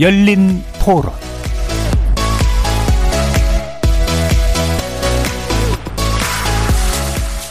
[0.00, 1.12] 열린 토론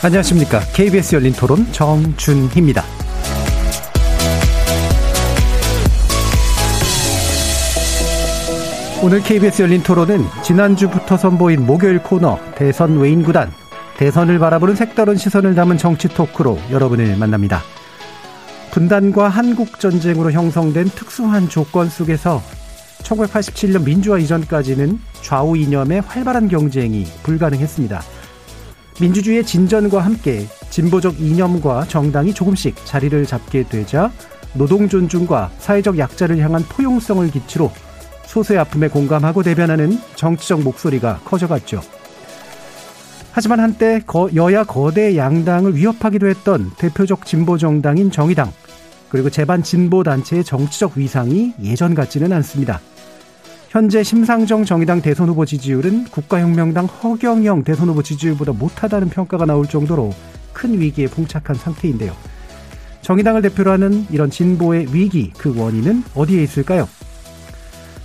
[0.02, 0.58] 안녕하십니까.
[0.74, 2.82] KBS 열린 토론 정준희입니다.
[9.04, 13.52] 오늘 KBS 열린 토론은 지난주부터 선보인 목요일 코너 대선 외인 구단
[13.96, 17.62] 대선을 바라보는 색다른 시선을 담은 정치 토크로 여러분을 만납니다.
[18.72, 22.40] 분단과 한국 전쟁으로 형성된 특수한 조건 속에서
[23.02, 28.00] 1987년 민주화 이전까지는 좌우 이념의 활발한 경쟁이 불가능했습니다.
[29.00, 34.12] 민주주의의 진전과 함께 진보적 이념과 정당이 조금씩 자리를 잡게 되자
[34.54, 37.72] 노동 존중과 사회적 약자를 향한 포용성을 기치로
[38.26, 41.80] 소수의 아픔에 공감하고 대변하는 정치적 목소리가 커져갔죠.
[43.32, 44.02] 하지만 한때
[44.34, 48.52] 여야 거대 양당을 위협하기도 했던 대표적 진보 정당인 정의당
[49.08, 52.80] 그리고 제반 진보 단체의 정치적 위상이 예전 같지는 않습니다.
[53.68, 60.12] 현재 심상정 정의당 대선 후보 지지율은 국가혁명당 허경영 대선 후보 지지율보다 못하다는 평가가 나올 정도로
[60.52, 62.12] 큰 위기에 봉착한 상태인데요.
[63.02, 66.88] 정의당을 대표로 하는 이런 진보의 위기, 그 원인은 어디에 있을까요?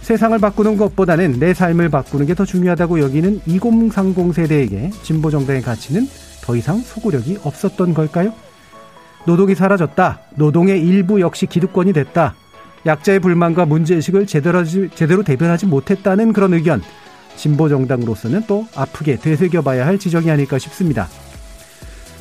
[0.06, 6.08] 세상을 바꾸는 것보다는 내 삶을 바꾸는 게 더 중요하다고 여기는 2030 세대에게 진보 정당의 가치는
[6.42, 8.32] 더 이상 소구력이 없었던 걸까요?
[9.26, 10.20] 노동이 사라졌다.
[10.36, 12.36] 노동의 일부 역시 기득권이 됐다.
[12.86, 16.84] 약자의 불만과 문제의식을 제대로, 제대로 대변하지 못했다는 그런 의견.
[17.36, 21.08] 진보 정당으로서는 또 아프게 되새겨봐야 할 지적이 아닐까 싶습니다.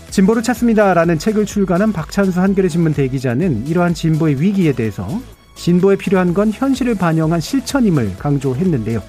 [0.09, 5.07] 진보를 찾습니다라는 책을 출간한 박찬수 한겨레 신문 대기자는 이러한 진보의 위기에 대해서
[5.55, 9.03] 진보에 필요한 건 현실을 반영한 실천임을 강조했는데요.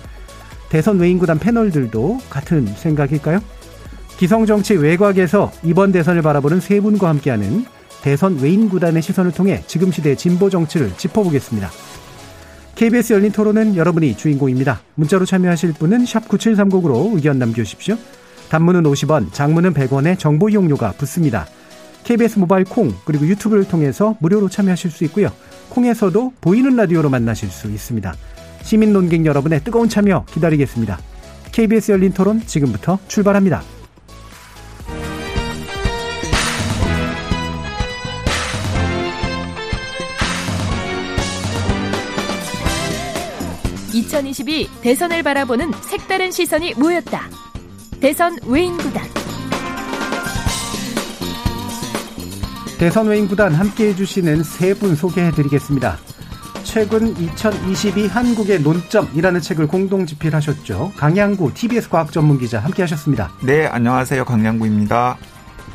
[0.69, 3.39] 대선 외인구단 패널들도 같은 생각일까요?
[4.17, 7.65] 기성정치 외곽에서 이번 대선을 바라보는 세 분과 함께하는
[8.01, 11.69] 대선 외인구단의 시선을 통해 지금 시대의 진보 정치를 짚어보겠습니다.
[12.75, 14.81] KBS 열린 토론은 여러분이 주인공입니다.
[14.95, 17.97] 문자로 참여하실 분은 9730으로 의견 남겨주십시오.
[18.49, 21.47] 단문은 50원, 장문은 100원의 정보 이용료가 붙습니다.
[22.05, 25.29] KBS 모바일 콩 그리고 유튜브를 통해서 무료로 참여하실 수 있고요.
[25.69, 28.13] 콩에서도 보이는 라디오로 만나실 수 있습니다.
[28.61, 30.99] 시민 논객 여러분의 뜨거운 참여 기다리겠습니다.
[31.51, 33.63] KBS 열린 토론 지금부터 출발합니다.
[43.93, 47.29] (2022) 대선을 바라보는 색다른 시선이 모였다
[48.01, 49.24] 대선 외인 구단
[52.77, 55.97] 대선 외인 구단 함께 해주시는 세 분 소개해드리겠습니다.
[56.63, 60.91] 최근 2022 한국의 논점이라는 책을 공동 집필하셨죠.
[60.97, 63.31] 강양구 TBS 과학 전문 기자 함께 하셨습니다.
[63.43, 64.25] 네, 안녕하세요.
[64.25, 65.17] 강양구입니다.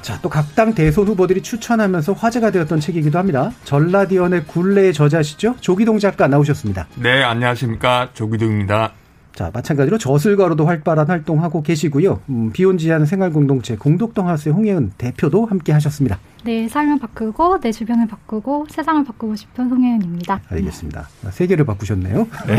[0.02, 3.50] 자, 또 각 당 대선 후보들이 추천하면서 화제가 되었던 책이기도 합니다.
[3.64, 5.56] 전라디언의 굴레의 저자시죠?
[5.60, 6.88] 조기동 작가 나오셨습니다.
[6.96, 8.10] 네, 안녕하십니까.
[8.12, 8.92] 조기동입니다.
[9.40, 12.20] 자, 마찬가지로 저술가로도 활발한 활동하고 계시고요.
[12.28, 16.18] 음, 비혼지한 생활공동체 공덕동하우스의 홍혜은 대표도 함께 하셨습니다.
[16.44, 20.42] 네, 삶을 바꾸고 내 주변을 바꾸고 세상을 바꾸고 싶은 송혜은입니다.
[20.46, 21.08] 알겠습니다.
[21.30, 22.28] 세계를 바꾸셨네요.
[22.48, 22.56] 네.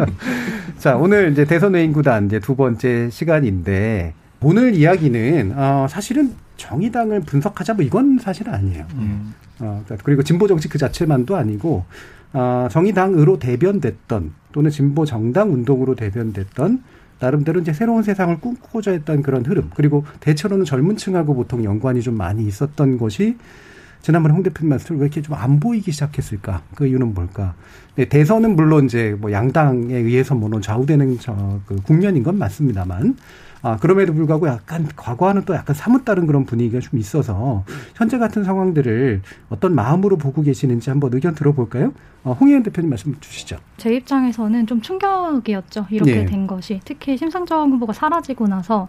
[0.80, 7.20] 자, 오늘 이제 대선 외인 구단 이제 두 번째 시간인데 오늘 이야기는 어, 사실은 정의당을
[7.20, 8.86] 분석하자 뭐 이건 사실은 아니에요.
[8.94, 9.34] 음.
[9.60, 11.84] 어, 그리고 진보 정치 그 자체만도 아니고
[12.32, 16.82] 어, 정의당으로 대변됐던 또는 진보 정당 운동으로 대변됐던
[17.20, 22.16] 나름대로 이제 새로운 세상을 꿈꾸고자 했던 그런 흐름 그리고 대체로는 젊은 층하고 보통 연관이 좀
[22.16, 23.36] 많이 있었던 것이
[24.02, 26.62] 지난번에 홍 대표님 말씀을 왜 이렇게 좀 안 보이기 시작했을까?
[26.76, 27.54] 그 이유는 뭘까?
[27.96, 33.16] 네, 대선은 물론 이제 뭐 양당에 의해서 물론 좌우되는 저 그 국면인 건 맞습니다만
[33.62, 37.64] 아, 그럼에도 불구하고 약간 과거와는 또 약간 사뭇 다른 그런 분위기가 좀 있어서
[37.96, 41.92] 현재 같은 상황들을 어떤 마음으로 보고 계시는지 한번 의견 들어볼까요?
[42.24, 43.56] 어, 홍혜연 대표님 말씀 주시죠.
[43.76, 45.86] 제 입장에서는 좀 충격이었죠.
[45.90, 46.26] 이렇게 네.
[46.26, 46.80] 된 것이.
[46.84, 48.88] 특히 심상정 후보가 사라지고 나서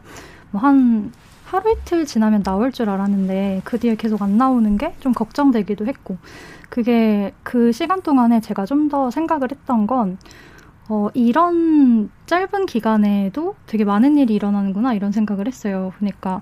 [0.51, 1.12] 뭐한
[1.45, 6.18] 하루 이틀 지나면 나올 줄 알았는데 그 뒤에 계속 안 나오는 게 좀 걱정되기도 했고
[6.69, 10.18] 그게 그 시간 동안에 제가 좀 더 생각을 했던 건
[10.89, 15.94] 어, 이런 짧은 기간에도 되게 많은 일이 일어나는구나 이런 생각을 했어요.
[15.97, 16.41] 그러니까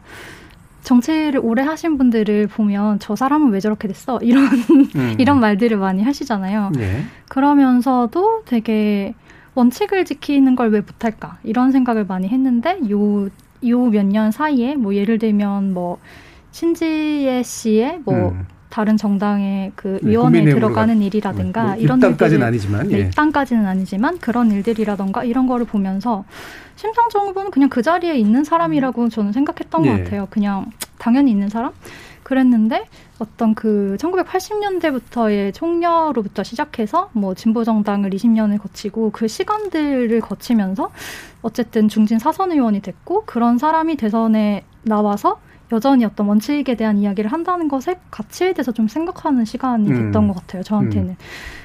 [0.84, 4.46] 정치를 오래 하신 분들을 보면 저 사람은 왜 저렇게 됐어 이런
[4.96, 5.16] 음.
[5.20, 6.72] 이런 말들을 많이 하시잖아요.
[6.76, 7.04] 네.
[7.30, 9.14] 그러면서도 되게
[9.56, 13.30] 원칙을 지키는 걸 왜 못할까 이런 생각을 많이 했는데 요
[13.66, 15.98] 요 몇 년 사이에 뭐 예를 들면 뭐
[16.52, 18.46] 신지혜 씨의 뭐 음.
[18.78, 23.00] 다른 정당의 그 네, 위원회에 들어가는 일이라든가 뭐, 이런 일까지는 아니지만 예.
[23.00, 26.26] 입당까지는 아니지만 그런 일들이라든가 이런 거를 보면서
[26.76, 29.90] 심상정 후보는 그냥 그 자리에 있는 사람이라고 저는 생각했던 예.
[29.90, 30.28] 것 같아요.
[30.30, 30.68] 그냥
[31.00, 31.72] 당연히 있는 사람.
[32.22, 32.86] 그랬는데
[33.18, 40.92] 어떤 그 1980년대부터의 총려로부터 시작해서 뭐 진보 정당을 20년을 거치고 그 시간들을 거치면서
[41.42, 45.40] 어쨌든 중진 사선 의원이 됐고 그런 사람이 대선에 나와서
[45.72, 50.28] 여전히 어떤 원칙에 대한 이야기를 한다는 것에 가치에 대해서 좀 생각하는 시간이 됐던 음.
[50.30, 50.64] 것 같아요.
[50.64, 51.10] 저한테는.
[51.10, 51.16] 음.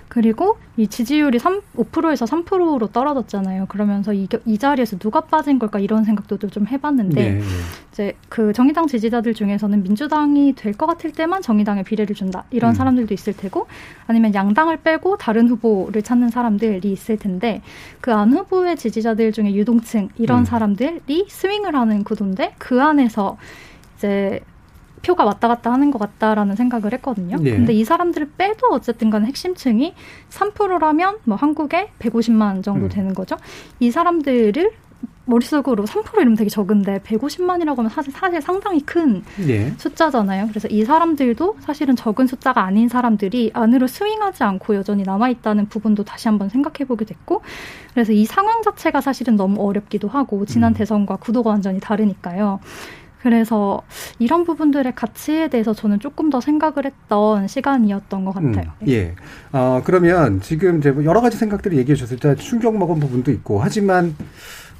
[0.08, 3.64] 그리고 이 지지율이 3, 5%에서 3%로 떨어졌잖아요.
[3.64, 7.40] 그러면서 이, 이 자리에서 누가 빠진 걸까 이런 생각도 좀 해봤는데 네, 네.
[7.90, 12.74] 이제 그 정의당 지지자들 중에서는 민주당이 될 것 같을 때만 정의당에 비례를 준다 이런 음.
[12.74, 13.66] 사람들도 있을 테고
[14.06, 17.62] 아니면 양당을 빼고 다른 후보를 찾는 사람들이 있을 텐데
[18.02, 20.44] 그 안 후보의 지지자들 중에 유동층 이런 음.
[20.44, 23.38] 사람들이 스윙을 하는 구도인데 그 안에서
[24.02, 24.40] 이제
[25.02, 27.36] 표가 왔다 갔다 하는 것 같다라는 생각을 했거든요.
[27.38, 27.52] 네.
[27.52, 29.94] 근데 이 사람들을 빼도 어쨌든 간에 핵심층이
[30.30, 32.88] 3%라면 뭐 한국에 150만 정도 음.
[32.88, 33.36] 되는 거죠.
[33.80, 34.70] 이 사람들을
[35.24, 39.72] 머릿속으로 3% 이러면 되게 적은데 150만이라고 하면 사실, 사실 상당히 큰 네.
[39.76, 40.48] 숫자잖아요.
[40.48, 46.28] 그래서 이 사람들도 사실은 적은 숫자가 아닌 사람들이 안으로 스윙하지 않고 여전히 남아있다는 부분도 다시
[46.28, 47.42] 한번 생각해보게 됐고
[47.94, 50.74] 그래서 이 상황 자체가 사실은 너무 어렵기도 하고 지난 음.
[50.74, 52.60] 대선과 구도가 완전히 다르니까요.
[53.22, 53.82] 그래서
[54.18, 58.72] 이런 부분들의 가치에 대해서 저는 조금 더 생각을 했던 시간이었던 것 같아요.
[58.82, 59.14] 음, 예.
[59.52, 63.60] 어, 그러면 지금 이제 뭐 여러 가지 생각들을 얘기해 주셨을 때 충격 먹은 부분도 있고
[63.60, 64.16] 하지만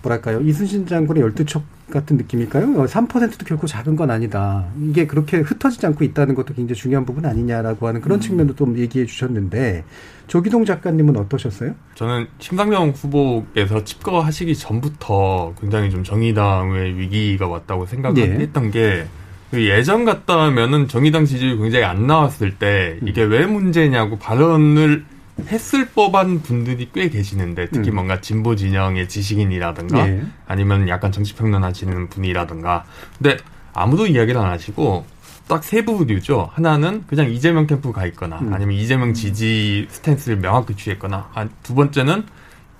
[0.02, 0.40] 뭐랄까요.
[0.40, 2.66] 이순신 장군의 열두척 같은 느낌일까요?
[2.66, 4.66] 3%도 결코 작은 건 아니다.
[4.80, 8.20] 이게 그렇게 흩어지지 않고 있다는 것도 굉장히 중요한 부분 아니냐라고 하는 그런 음.
[8.20, 9.84] 측면도 좀 얘기해 주셨는데
[10.26, 11.74] 조기동 작가님은 어떠셨어요?
[11.94, 18.70] 저는 심상정 후보께서 집거하시기 전부터 굉장히 좀 정의당의 위기가 왔다고 생각했던 예.
[18.70, 19.06] 게
[19.52, 25.04] 예전 같다면은 정의당 지지율이 굉장히 안 나왔을 때 이게 왜 문제냐고 발언을
[25.46, 27.96] 했을 법한 분들이 꽤 계시는데 특히 음.
[27.96, 30.22] 뭔가 진보 진영의 지식인이라든가 예.
[30.46, 32.84] 아니면 약간 정치 평론 하시는 분이라든가
[33.18, 33.38] 근데
[33.72, 35.06] 아무도 이야기를 안 하시고
[35.48, 36.50] 딱 세 부류죠.
[36.52, 38.52] 하나는 그냥 이재명 캠프 가 있거나 음.
[38.54, 41.30] 아니면 이재명 지지 스탠스를 명확히 취했거나
[41.62, 42.24] 두 번째는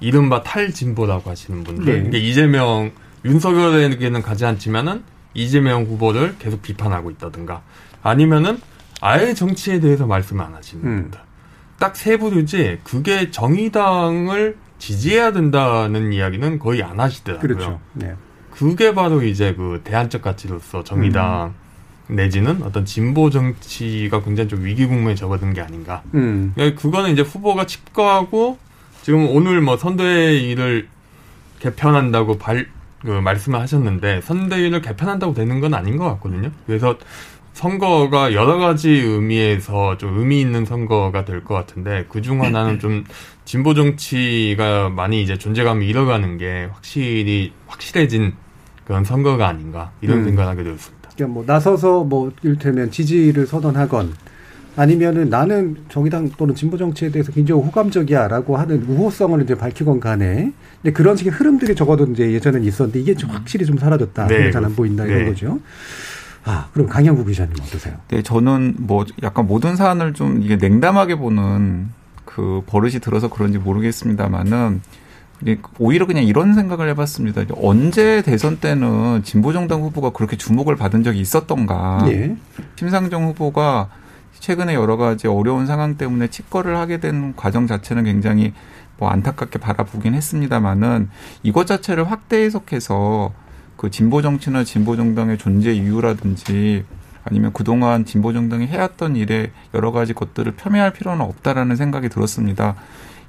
[0.00, 1.84] 이른바 탈진보라고 하시는 분들.
[1.84, 1.92] 네.
[1.92, 2.92] 그러니까 이재명
[3.24, 5.02] 윤석열에게는 가지 않지만은
[5.34, 7.62] 이재명 후보를 계속 비판하고 있다든가
[8.02, 8.58] 아니면은
[9.00, 11.02] 아예 정치에 대해서 말씀 안 하시는 음.
[11.02, 11.20] 분들.
[11.82, 17.40] 딱세 부류지 그게 정의당을 지지해야 된다는 이야기는 거의 안 하시더라고요.
[17.40, 17.80] 그렇죠.
[17.94, 18.14] 네.
[18.52, 21.54] 그게 바로 이제 그 대안적 가치로서 정의당
[22.08, 22.14] 음.
[22.14, 26.02] 내지는 어떤 진보 정치가 굉장히 좀 위기 국면에 접어든 게 아닌가.
[26.14, 26.52] 음.
[26.54, 28.58] 그러니까 그거는 이제 후보가 칩거하고
[29.02, 30.86] 지금 오늘 뭐 선대위를
[31.58, 32.68] 개편한다고 발,
[33.00, 36.52] 그 말씀을 하셨는데 선대위를 개편한다고 되는 건 아닌 것 같거든요.
[36.66, 36.96] 그래서
[37.54, 43.04] 선거가 여러 가지 의미에서 좀 의미 있는 선거가 될 것 같은데 그 중 하나는 좀
[43.44, 48.32] 진보 정치가 많이 이제 존재감을 잃어가는 게 확실히 확실해진
[48.84, 50.24] 그런 선거가 아닌가 이런 음.
[50.24, 51.10] 생각하게 되었습니다.
[51.14, 54.14] 그러니까 뭐 나서서 뭐 이를테면 지지를 선언하건
[54.74, 60.92] 아니면은 나는 정의당 또는 진보 정치에 대해서 굉장히 호감적이야라고 하는 우호성을 이제 밝히건 간에 근데
[60.94, 64.26] 그런 식의 흐름들이 적어도 이제 예전엔 있었는데 이게 좀 확실히 좀 사라졌다.
[64.28, 65.24] 네, 잘안 보인다 이런 네.
[65.26, 65.60] 거죠.
[66.44, 67.94] 아, 그럼 강양구 기자님 어떠세요?
[68.08, 71.90] 네, 저는 뭐 약간 모든 사안을 좀 이게 냉담하게 보는
[72.24, 74.80] 그 버릇이 들어서 그런지 모르겠습니다만은
[75.78, 77.42] 오히려 그냥 이런 생각을 해봤습니다.
[77.56, 82.04] 언제 대선 때는 진보정당 후보가 그렇게 주목을 받은 적이 있었던가.
[82.08, 82.36] 예.
[82.76, 83.88] 심상정 후보가
[84.38, 88.52] 최근에 여러 가지 어려운 상황 때문에 치과를 하게 된 과정 자체는 굉장히
[88.98, 91.10] 뭐 안타깝게 바라보긴 했습니다만은
[91.42, 93.32] 이것 자체를 확대 해석해서
[93.82, 96.84] 그 진보 정치나 진보 정당의 존재 이유라든지
[97.24, 102.76] 아니면 그동안 진보 정당이 해왔던 일에 여러 가지 것들을 폄훼할 필요는 없다라는 생각이 들었습니다.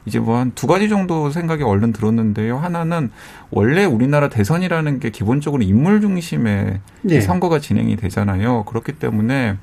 [0.06, 2.60] 이제 뭐 한 두 가지 정도 생각이 얼른 들었는데요.
[2.60, 3.10] 하나는
[3.50, 7.22] 원래 우리나라 대선이라는 게 기본적으로 인물 중심의 네.
[7.22, 8.64] 선거가 진행이 되잖아요.
[8.66, 9.58] 그렇기 때문에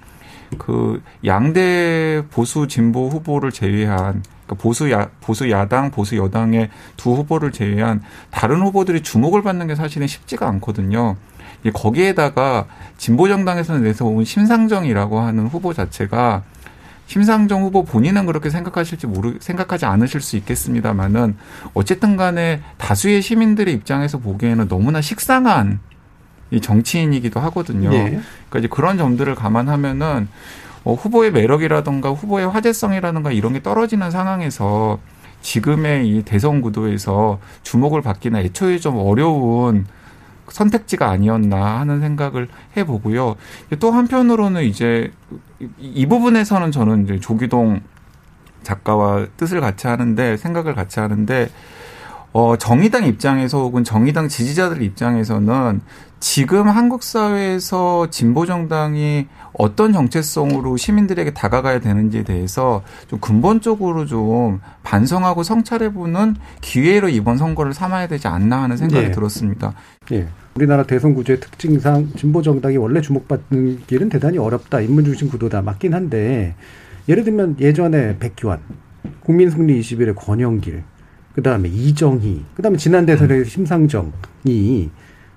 [0.59, 7.53] 그 양대 보수 진보 후보를 제외한 그러니까 보수 야 보수 야당 보수 여당의 두 후보를
[7.53, 11.17] 제외한 다른 후보들이 주목을 받는 게 사실은 쉽지가 않거든요.
[11.73, 12.67] 거기에다가
[12.97, 16.43] 진보 정당에서는 내서 온 심상정이라고 하는 후보 자체가
[17.07, 21.37] 심상정 후보 본인은 그렇게 생각하실지 모르 생각하지 않으실 수 있겠습니다만은
[21.75, 25.81] 어쨌든 간에 다수의 시민들의 입장에서 보기에는 너무나 식상한
[26.51, 27.91] 이 정치인이기도 하거든요.
[27.91, 28.21] 네.
[28.49, 30.29] 그러니까 이제 그런 점들을 감안하면은
[30.85, 34.99] 어, 후보의 매력이라든가 후보의 화제성이라든가 이런 게 떨어지는 상황에서
[35.43, 39.87] 지금의 이 대선 구도에서 주목을 받기는 애초에 좀 어려운
[40.49, 43.37] 선택지가 아니었나 하는 생각을 해보고요.
[43.79, 45.13] 또 한편으로는 이제
[45.79, 47.81] 이 부분에서는 저는 이제 조기동
[48.63, 51.49] 작가와 뜻을 같이 하는데 생각을 같이 하는데
[52.33, 55.81] 어, 정의당 입장에서 혹은 정의당 지지자들 입장에서는
[56.21, 65.43] 지금 한국 사회에서 진보 정당이 어떤 정체성으로 시민들에게 다가가야 되는지에 대해서 좀 근본적으로 좀 반성하고
[65.43, 69.11] 성찰해보는 기회로 이번 선거를 삼아야 되지 않나 하는 생각이 예.
[69.11, 69.73] 들었습니다.
[70.13, 70.29] 예.
[70.55, 74.81] 우리나라 대선 구조의 특징상 진보 정당이 원래 주목받는 길은 대단히 어렵다.
[74.81, 75.63] 인문 중심 구도다.
[75.63, 76.55] 맞긴 한데
[77.09, 78.59] 예를 들면 예전에 백기환,
[79.21, 80.83] 국민승리 21의 권영길,
[81.35, 83.45] 그 다음에 이정희, 그 다음에 지난 대선의 음.
[83.45, 84.91] 심상정이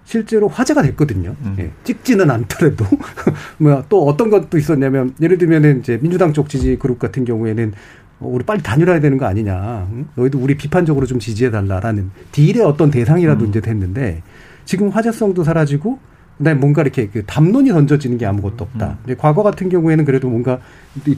[0.05, 1.35] 실제로 화제가 됐거든요.
[1.43, 1.55] 음.
[1.59, 2.85] 예, 찍지는 않더라도
[3.57, 7.73] 뭐 또 어떤 것도 있었냐면 예를 들면은 이제 민주당 쪽 지지 그룹 같은 경우에는
[8.19, 9.87] 어, 우리 빨리 다녀야 되는 거 아니냐.
[9.91, 10.05] 응?
[10.15, 13.49] 너희도 우리 비판적으로 좀 지지해 달라라는 딜의 어떤 대상이라도 음.
[13.49, 14.21] 이제 됐는데
[14.65, 15.99] 지금 화제성도 사라지고
[16.37, 18.97] 그다음에 뭔가 이렇게 그 담론이 던져지는 게 아무것도 없다.
[19.07, 19.15] 음.
[19.17, 20.59] 과거 같은 경우에는 그래도 뭔가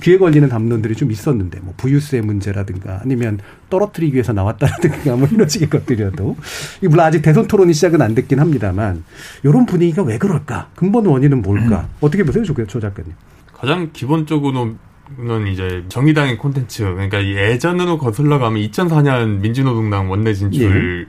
[0.01, 5.69] 귀에 걸리는 담론들이 좀 있었는데 뭐 부유세 문제라든가 아니면 떨어뜨리기 위해서 나왔다라든가 뭐 이런 식의
[5.69, 6.36] 것들이라도
[6.81, 9.03] 이 물론 아직 대선 토론이 시작은 안 됐긴 합니다만
[9.43, 10.69] 이런 분위기가 왜 그럴까?
[10.75, 11.81] 근본 원인은 뭘까?
[11.81, 11.95] 음.
[12.01, 13.13] 어떻게 보세요, 조, 조 작가님?
[13.53, 14.75] 가장 기본적으로
[15.19, 21.07] 는 이제 정의당의 콘텐츠 그러니까 예전으로 거슬러 가면 2004년 민주노동당 원내 진출이나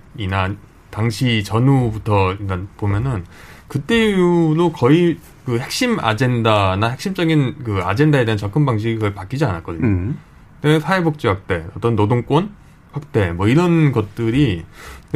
[0.50, 0.56] 예.
[0.90, 3.24] 당시 전후부터 일단 보면은
[3.68, 9.86] 그때 이후로 거의 그 핵심 아젠다나 핵심적인 그 아젠다에 대한 접근 방식이 거의 바뀌지 않았거든요.
[9.86, 10.18] 음.
[10.62, 12.50] 사회복지 확대, 어떤 노동권
[12.92, 14.64] 확대, 뭐 이런 것들이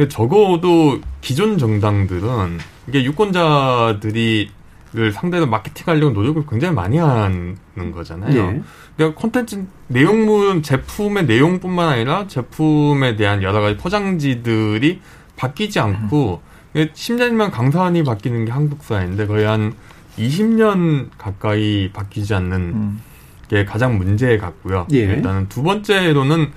[0.07, 4.51] 적어도 기존 정당들은 이게 유권자들이
[4.93, 7.55] 를 상대로 마케팅하려고 노력을 굉장히 많이 하는
[7.93, 8.35] 거잖아요.
[8.35, 8.61] 예.
[8.97, 14.99] 그러니까 콘텐츠 내용물 제품의 내용뿐만 아니라 제품에 대한 여러 가지 포장지들이
[15.37, 16.41] 바뀌지 않고
[16.75, 19.73] 10년이면 강산이 바뀌는 게 한국 사회인데 거의 한
[20.17, 23.01] 20년 가까이 바뀌지 않는 음.
[23.49, 24.87] 게 가장 문제 같고요.
[24.93, 24.99] 예.
[24.99, 26.51] 일단은 두 번째로는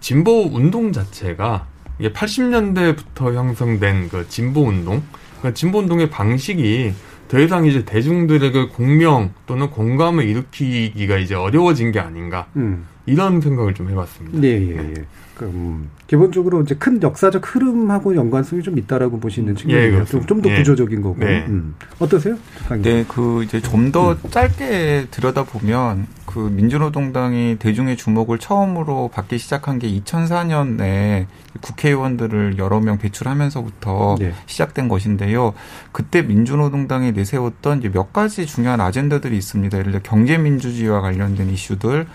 [0.00, 1.66] 진보 운동 자체가
[1.98, 5.02] 이게 80년대부터 형성된 그 진보 운동,
[5.40, 6.92] 그 진보 운동의 방식이
[7.28, 12.86] 더 이상 이제 대중들에게 공명 또는 공감을 일으키기가 이제 어려워진 게 아닌가 음.
[13.06, 14.38] 이런 생각을 좀 해봤습니다.
[14.38, 14.94] 네, 예, 예.
[14.94, 15.04] 네.
[15.40, 20.00] 음, 기본적으로 이제 큰 역사적 흐름하고 연관성이 좀 있다라고 보시는 측면이에요.
[20.00, 20.58] 예, 좀더 예.
[20.58, 21.18] 구조적인 거고.
[21.18, 21.44] 네.
[21.48, 21.74] 음.
[21.98, 22.36] 어떠세요?
[22.80, 24.30] 네, 그 이제 좀더 음.
[24.30, 31.26] 짧게 들여다 보면 그 민주노동당이 대중의 주목을 처음으로 받기 시작한 게 2004년에
[31.60, 34.32] 국회의원들을 여러 명 배출하면서부터 네.
[34.46, 35.54] 시작된 것인데요.
[35.92, 39.78] 그때 민주노동당이 내세웠던 이제 몇 가지 중요한 아젠다들이 있습니다.
[39.78, 42.06] 예를 들어 경제민주주의와 관련된 이슈들,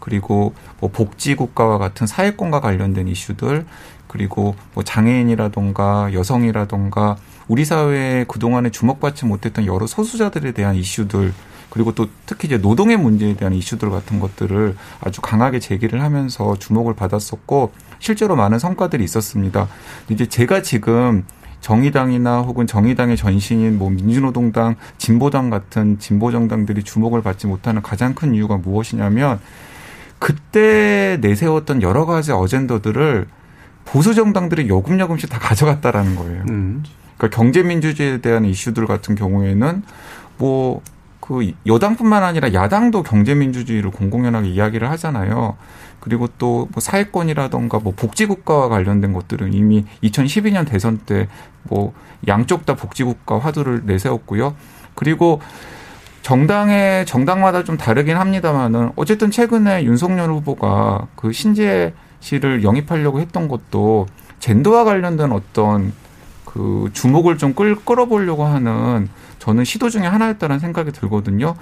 [0.00, 3.66] 그리고 뭐 복지국가와 같은 사회권과 관련된 이슈들
[4.08, 7.16] 그리고 뭐 장애인이라던가 여성이라던가
[7.46, 11.32] 우리 사회에 그동안에 주목받지 못했던 여러 소수자들에 대한 이슈들
[11.70, 16.94] 그리고 또 특히 이제 노동의 문제에 대한 이슈들 같은 것들을 아주 강하게 제기를 하면서 주목을
[16.94, 19.68] 받았었고 실제로 많은 성과들이 있었습니다.
[20.08, 21.24] 이제 제가 지금
[21.60, 28.34] 정의당이나 혹은 정의당의 전신인 뭐 민주노동당, 진보당 같은 진보 정당들이 주목을 받지 못하는 가장 큰
[28.34, 29.38] 이유가 무엇이냐면
[30.20, 33.26] 그때 내세웠던 여러 가지 어젠더들을
[33.84, 36.44] 보수 정당들이 요금요금씩 다 가져갔다라는 거예요.
[36.48, 36.84] 음.
[37.18, 39.82] 그러니까 경제 민주주의에 대한 이슈들 같은 경우에는
[40.38, 40.82] 뭐
[41.30, 45.56] 그 여당뿐만 아니라 야당도 경제 민주주의를 공공연하게 이야기를 하잖아요.
[46.00, 51.28] 그리고 또 뭐 사회권이라던가 뭐 복지국가와 관련된 것들은 이미 2012년 대선 때
[51.62, 51.92] 뭐
[52.26, 54.56] 양쪽 다 복지국가 화두를 내세웠고요.
[54.96, 55.40] 그리고
[56.30, 64.06] 정당의 정당마다 좀 다르긴 합니다만은 어쨌든 최근에 윤석열 후보가 그 신재 씨를 영입하려고 했던 것도
[64.38, 65.92] 젠더와 관련된 어떤
[66.44, 69.08] 그 주목을 좀 끌, 끌어보려고 하는
[69.40, 71.56] 저는 시도 중에 하나였다는 생각이 들거든요.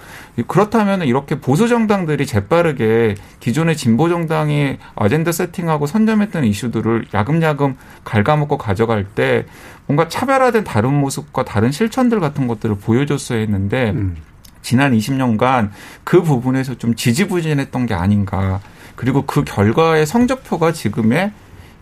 [0.46, 9.04] 그렇다면 이렇게 보수 정당들이 재빠르게 기존의 진보 정당이 아젠다 세팅하고 선점했던 이슈들을 야금야금 갉아먹고 가져갈
[9.06, 9.46] 때
[9.87, 14.16] 뭔가 차별화된 다른 모습과 다른 실천들 같은 것들을 보여줬어야 했는데 음.
[14.62, 15.70] 지난 20년간
[16.04, 18.60] 그 부분에서 좀 지지부진했던 게 아닌가.
[18.96, 21.32] 그리고 그 결과의 성적표가 지금의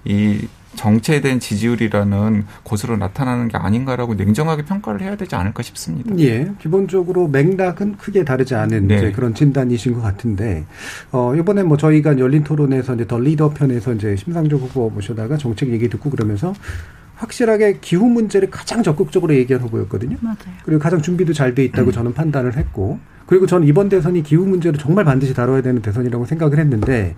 [0.04, 6.16] 이 정체된 지지율이라는 곳으로 나타나는 게 아닌가라고 냉정하게 평가를 해야 되지 않을까 싶습니다.
[6.18, 6.52] 예.
[6.60, 9.10] 기본적으로 맥락은 크게 다르지 않은 네.
[9.12, 10.64] 그런 진단이신 것 같은데,
[11.10, 15.70] 어, 이번에 뭐 저희가 열린 토론에서 이제 더 리더 편에서 이제 심상조 후보 모셔다가 정책
[15.70, 16.52] 얘기 듣고 그러면서
[17.16, 20.16] 확실하게 기후 문제를 가장 적극적으로 얘기한 후보였거든요.
[20.20, 20.36] 맞아요.
[20.64, 21.92] 그리고 가장 준비도 잘 돼 있다고 음.
[21.92, 26.58] 저는 판단을 했고, 그리고 저는 이번 대선이 기후 문제를 정말 반드시 다뤄야 되는 대선이라고 생각을
[26.58, 27.16] 했는데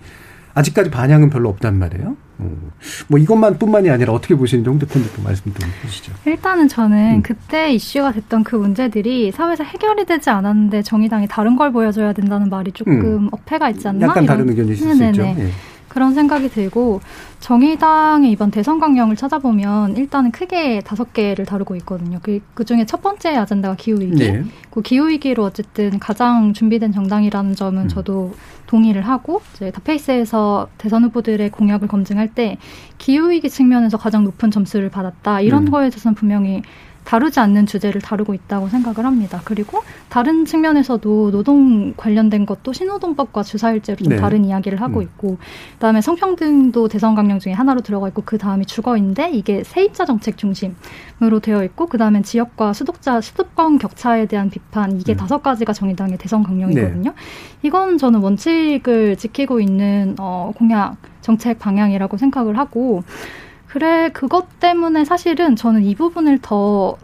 [0.55, 2.17] 아직까지 반향은 별로 없단 말이에요.
[2.41, 2.71] 음.
[3.09, 6.13] 뭐 이것만 뿐만이 아니라 어떻게 보시는지 홍 대표님도 말씀 좀 해주시죠.
[6.25, 7.23] 일단은 저는 음.
[7.23, 12.73] 그때 이슈가 됐던 그 문제들이 사회에서 해결이 되지 않았는데 정의당이 다른 걸 보여줘야 된다는 말이
[12.73, 13.29] 조금 음.
[13.33, 14.07] 어폐가 있지 않나?
[14.07, 15.23] 약간 다른 의견이 있을 수 있죠.
[15.23, 15.51] 네.
[15.89, 17.01] 그런 생각이 들고
[17.41, 22.19] 정의당의 이번 대선 강령을 찾아보면 일단은 크게 다섯 개를 다루고 있거든요.
[22.23, 24.17] 그, 그 중에 첫 번째 아젠다가 기후위기.
[24.17, 24.45] 네.
[24.71, 27.89] 그 기후위기로 어쨌든 가장 준비된 정당이라는 점은 음.
[27.89, 28.35] 저도
[28.67, 32.59] 동의를 하고, 이제 다페이스에서 대선 후보들의 공약을 검증할 때
[32.99, 35.41] 기후위기 측면에서 가장 높은 점수를 받았다.
[35.41, 35.71] 이런 음.
[35.71, 36.63] 거에 대해서는 분명히
[37.09, 39.41] 다루지 않는 주제를 다루고 있다고 생각을 합니다.
[39.45, 44.17] 그리고 다른 측면에서도 노동 관련된 것도 신노동법과 주사일제로 좀 네.
[44.17, 45.05] 다른 이야기를 하고 음.
[45.05, 45.39] 있고
[45.77, 51.41] 그다음에 성평등도 대선 강령 중에 하나로 들어가 있고 그 다음이 주거인데 이게 세입자 정책 중심으로
[51.43, 55.17] 되어 있고 그다음에 지역과 수도자 수도권 격차에 대한 비판 이게 음.
[55.17, 57.11] 다섯 가지가 정의당의 대선 강령이거든요.
[57.11, 57.17] 네.
[57.63, 63.03] 이건 저는 원칙을 지키고 있는 어, 공약 정책 방향이라고 생각을 하고
[63.69, 66.97] 그래 그것 때문에 사실은 저는 이 부분을 더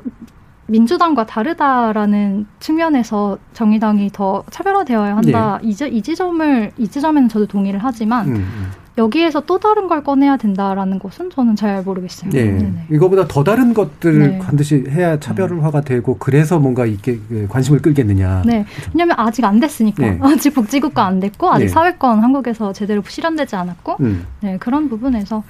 [0.66, 5.60] 민주당과 다르다라는 측면에서 정의당이 더 차별화되어야 한다.
[5.62, 5.68] 네.
[5.68, 8.70] 이, 이 지점을 이 지점에는 저도 동의를 하지만 음, 음.
[8.96, 12.30] 여기에서 또 다른 걸 꺼내야 된다라는 것은 저는 잘 모르겠어요.
[12.30, 12.44] 네.
[12.44, 12.86] 네네.
[12.92, 14.38] 이거보다 더 다른 것들을 네.
[14.38, 18.42] 반드시 해야 차별화가 되고 그래서 뭔가 이게 그 관심을 끌겠느냐.
[18.46, 18.64] 네.
[18.94, 20.18] 왜냐하면 아직 안 됐으니까 네.
[20.22, 21.68] 아직 복지국가 안 됐고 아직 네.
[21.68, 24.26] 사회권 한국에서 제대로 실현되지 않았고 음.
[24.40, 25.42] 네 그런 부분에서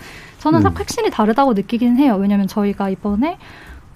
[0.45, 0.73] 저는 음.
[0.75, 2.19] 확실히 다르다고 느끼긴 해요.
[2.21, 3.39] 왜냐하면 저희가 이번에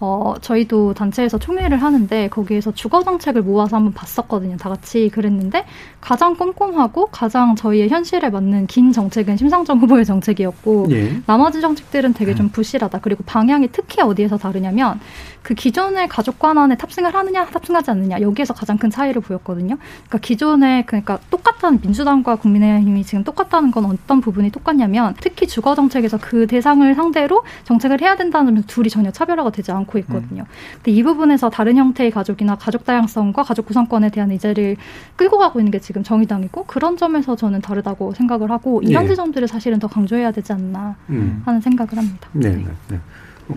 [0.01, 4.57] 어, 저희도 단체에서 총회를 하는데 거기에서 주거 정책을 모아서 한번 봤었거든요.
[4.57, 5.67] 다 같이 그랬는데
[6.01, 11.21] 가장 꼼꼼하고 가장 저희의 현실에 맞는 긴 정책은 심상정 후보의 정책이었고 예.
[11.27, 12.51] 나머지 정책들은 되게 좀 음.
[12.51, 13.01] 부실하다.
[13.01, 15.01] 그리고 방향이 특히 어디에서 다르냐면
[15.43, 19.77] 그 기존의 가족 관안에 탑승을 하느냐 탑승하지 않느냐 여기에서 가장 큰 차이를 보였거든요.
[19.77, 26.19] 그러니까 기존에 그러니까 똑같은 민주당과 국민의힘이 지금 똑같다는 건 어떤 부분이 똑같냐면 특히 주거 정책에서
[26.21, 30.43] 그 대상을 상대로 정책을 해야 된다는 점에서 둘이 전혀 차별화가 되지 않고 있거든요.
[30.43, 30.55] 음.
[30.77, 34.77] 근데 이 부분에서 다른 형태의 가족이나 가족 다양성과 가족 구성권에 대한 의제를
[35.17, 39.11] 끌고 가고 있는 게 지금 정의당이고 그런 점에서 저는 다르다고 생각을 하고 이런 네.
[39.11, 41.43] 지점들을 사실은 더 강조해야 되지 않나 음.
[41.45, 42.29] 하는 생각을 합니다.
[42.33, 42.51] 네.
[42.51, 42.67] 네.
[42.89, 42.99] 네.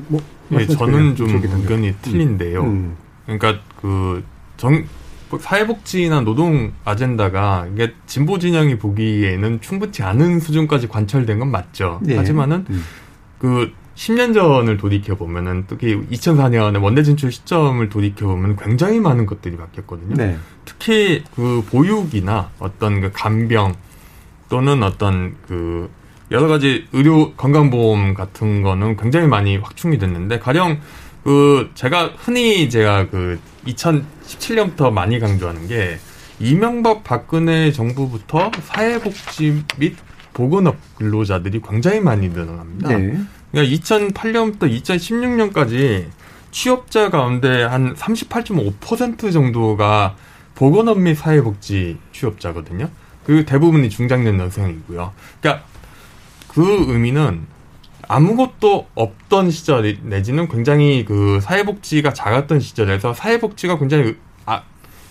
[0.08, 1.96] 뭐 네, 저는 좀 의견이 음.
[2.02, 2.62] 틀린데요.
[2.62, 2.96] 음.
[3.26, 4.24] 그러니까 그
[4.58, 4.84] 정,
[5.40, 12.00] 사회복지나 노동 아젠다가 이게 진보 진영이 보기에는 충분치 않은 수준까지 관철된 건 맞죠.
[12.04, 12.18] 네.
[12.18, 12.84] 하지만은 음.
[13.40, 19.58] 그 10년 전을 돌이켜 보면은 특히 2004년에 원내 진출 시점을 돌이켜 보면 굉장히 많은 것들이
[19.58, 20.16] 바뀌었거든요.
[20.16, 20.38] 네.
[20.66, 23.76] 특히 그 보육이나 어떤 그 간병
[24.50, 25.90] 또는 어떤 그
[26.32, 30.80] 여러 가지 의료 건강보험 같은 거는 굉장히 많이 확충이 됐는데 가령
[31.24, 36.00] 그 제가 흔히 제가 그 2017년부터 많이 강조하는 게
[36.40, 39.96] 이명박 박근혜 정부부터 사회복지 및
[40.34, 42.98] 보건업 근로자들이 굉장히 많이 늘어납니다.
[42.98, 43.20] 네.
[43.52, 46.06] 그러니까 2008년부터 2016년까지
[46.52, 50.16] 취업자 가운데 한 38.5% 정도가
[50.56, 52.90] 보건업 및 사회복지 취업자거든요.
[53.26, 55.14] 그 대부분이 중장년 여성이고요.
[55.42, 55.66] 그러니까
[56.54, 57.46] 그 의미는
[58.08, 64.64] 아무것도 없던 시절 내지는 굉장히 그 사회복지가 작았던 시절에서 사회복지가 굉장히 아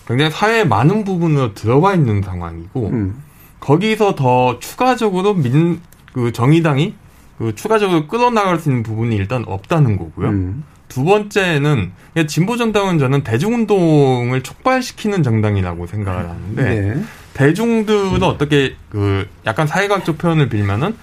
[0.07, 3.23] 굉장히 사회의 많은 부분으로 들어와 있는 상황이고 음.
[3.59, 5.81] 거기서 더 추가적으로 민
[6.13, 6.93] 그 정의당이
[7.37, 10.29] 그 추가적으로 끌어나갈 수 있는 부분이 일단 없다는 거고요.
[10.29, 10.63] 음.
[10.87, 11.91] 두 번째는
[12.27, 17.03] 진보 정당은 저는 대중운동을 촉발시키는 정당이라고 생각을 하는데 네.
[17.33, 20.95] 대중들은 어떻게 그 약간 사회학적 표현을 빌면은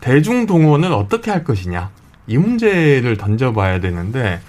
[0.00, 1.90] 대중 동원을 어떻게 할 것이냐
[2.26, 4.40] 이 문제를 던져봐야 되는데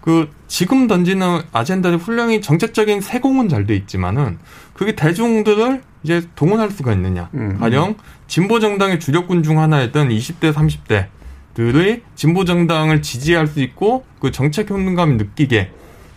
[0.00, 4.38] 그 지금 던지는 아젠다는 훌륭히 정책적인 세공은 잘 돼 있지만은
[4.74, 7.58] 그게 대중들을 이제 동원할 수가 있느냐 음.
[7.58, 7.96] 가령
[8.28, 11.06] 진보 정당의 주력군 중 하나였던 20대 30대
[11.54, 15.70] 들의 진보 정당을 지지할 수 있고 그 정책 효능감을 느끼게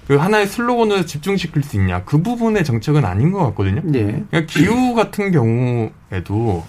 [0.08, 3.82] 그 하나의 슬로건으로 집중시킬 수 있냐 그 부분의 정책은 아닌 것 같거든요.
[3.84, 4.24] 네.
[4.30, 6.66] 그러니까 기후 같은 경우에도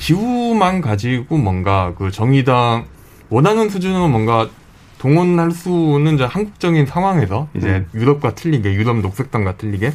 [0.00, 2.86] 기후만 가지고 뭔가 그 정의당
[3.28, 4.48] 원하는 수준으로 뭔가
[4.98, 7.86] 동원할 수는 이제 한국적인 상황에서 이제 음.
[7.94, 9.92] 유럽과 틀리게 유럽 녹색당과 틀리게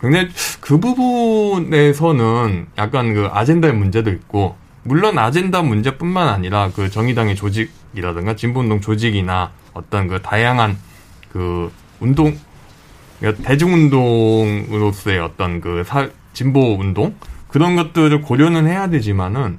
[0.00, 0.28] 굉장히
[0.60, 8.80] 그 부분에서는 약간 그 아젠다의 문제도 있고 물론 아젠다 문제뿐만 아니라 그 정의당의 조직이라든가 진보운동
[8.80, 10.76] 조직이나 어떤 그 다양한
[11.32, 12.36] 그 운동
[13.18, 17.14] 그러니까 대중운동으로서의 어떤 그 사, 진보 운동
[17.54, 19.58] 그런 것들을 고려는 해야 되지만은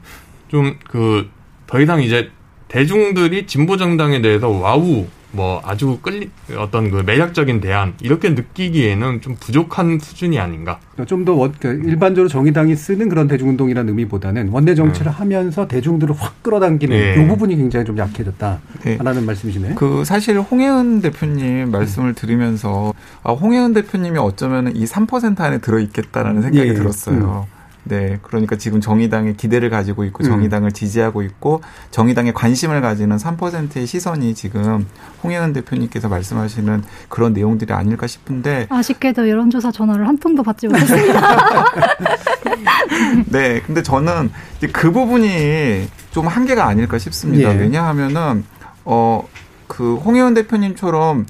[0.50, 1.36] 좀 그
[1.68, 2.30] 더 이상 이제
[2.68, 9.36] 대중들이 진보 정당에 대해서 wow 뭐 아주 끌리 어떤 그 매력적인 대안 이렇게 느끼기에는 좀
[9.38, 10.80] 부족한 수준이 아닌가.
[11.06, 15.18] 좀더 그러니까 일반적으로 정의당이 쓰는 그런 대중운동이라는 의미보다는 원내 정치를 네.
[15.18, 17.22] 하면서 대중들을 확 끌어당기는 네.
[17.22, 18.60] 이 부분이 굉장히 좀 약해졌다.
[18.86, 18.98] 네.
[19.02, 19.76] 라는 말씀이시네요.
[19.76, 26.44] 그 사실 홍혜은 대표님 말씀을 들으면서 아, 홍혜은 대표님이 어쩌면 이 3% 안에 들어 있겠다라는
[26.44, 26.74] 생각이 예.
[26.74, 27.46] 들었어요.
[27.50, 27.55] 음.
[27.86, 30.30] 네, 그러니까 지금 정의당에 기대를 가지고 있고 음.
[30.30, 30.74] 정의당을 음.
[30.74, 34.86] 지지하고 있고 정의당에 관심을 가지는 3%의 시선이 지금
[35.24, 41.66] 홍영은 대표님께서 말씀하시는 그런 내용들이 아닐까 싶은데 아쉽게도 여론조사 전화를 한 통도 받지 못했습니다.
[43.28, 47.54] 네, 근데 저는 이제 그 부분이 좀 한계가 아닐까 싶습니다.
[47.54, 47.60] 예.
[47.60, 48.44] 왜냐하면은
[48.84, 49.24] 어
[49.68, 51.26] 그 홍혜원 대표님처럼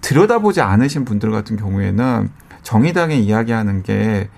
[0.00, 2.30] 들여다보지 않으신 분들 같은 경우에는
[2.62, 4.28] 정의당이 이야기하는 게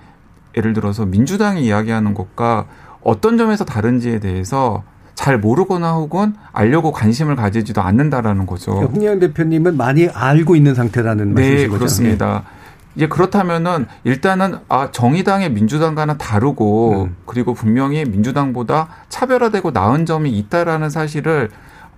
[0.57, 2.65] 예를 들어서 민주당이 이야기하는 것과
[3.01, 4.83] 어떤 점에서 다른지에 대해서
[5.15, 8.75] 잘 모르거나 혹은 알려고 관심을 가지지도 않는다라는 거죠.
[8.75, 11.79] 그러니까 홍영 대표님은 많이 알고 있는 상태라는 네, 말씀이신 거죠?
[11.79, 12.43] 그렇습니다.
[12.45, 12.57] 네.
[12.95, 17.15] 이제 그렇다면은 일단은 아 정의당의 민주당과는 다르고 음.
[17.25, 21.49] 그리고 분명히 민주당보다 차별화되고 나은 점이 있다라는 사실을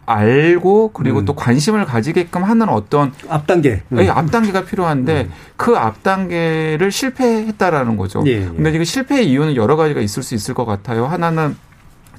[0.10, 1.26] 알고 그리고 음.
[1.26, 3.98] 또 관심을 가지게끔 하는 어떤 앞 단계, 음.
[3.98, 5.32] 네, 앞 단계가 필요한데 음.
[5.56, 8.24] 그 앞 단계를 실패했다라는 거죠.
[8.26, 8.46] 예, 예.
[8.46, 11.06] 근데 지금 실패의 이유는 여러 가지가 있을 수 있을 것 같아요.
[11.06, 11.56] 하나는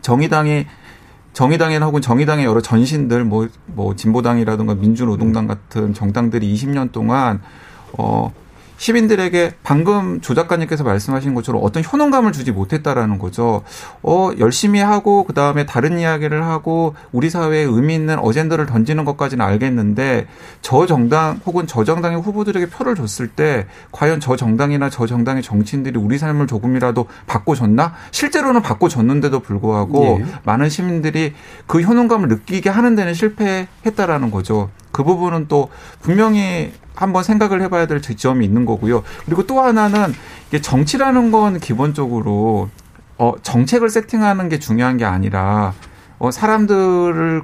[0.03, 0.67] 정의당이
[1.33, 7.41] 정의당이나 혹은 정의당의 여러 전신들 뭐, 뭐, 진보당이라든가 민주노동당 같은 정당들이 20년 동안,
[7.93, 8.33] 어,
[8.81, 13.63] 시민들에게 방금 조 작가님께서 말씀하신 것처럼 어떤 효능감을 주지 못했다라는 거죠.
[14.03, 20.27] 어, 열심히 하고 그다음에 다른 이야기를 하고 우리 사회에 의미 있는 어젠더를 던지는 것까지는 알겠는데
[20.63, 25.99] 저 정당 혹은 저 정당의 후보들에게 표를 줬을 때 과연 저 정당이나 저 정당의 정치인들이
[25.99, 27.93] 우리 삶을 조금이라도 바꿔줬나?
[28.13, 30.27] 실제로는 바꿔줬는데도 불구하고 예.
[30.45, 31.35] 많은 시민들이
[31.67, 34.71] 그 효능감을 느끼게 하는 데는 실패했다라는 거죠.
[34.93, 35.69] 그 부분은 또
[36.01, 39.03] 분명히 한번 생각을 해봐야 될 지점이 있는 거고요.
[39.25, 40.13] 그리고 또 하나는
[40.49, 42.69] 이게 정치라는 건 기본적으로
[43.19, 45.73] 어 정책을 세팅하는 게 중요한 게 아니라
[46.19, 47.43] 어 사람들을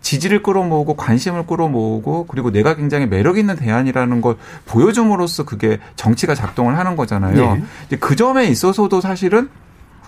[0.00, 4.36] 지지를 끌어모으고 관심을 끌어모으고 그리고 내가 굉장히 매력 있는 대안이라는 걸
[4.66, 7.62] 보여줌으로써 그게 정치가 작동을 하는 거잖아요.
[7.90, 7.96] 네.
[7.98, 9.48] 그 점에 있어서도 사실은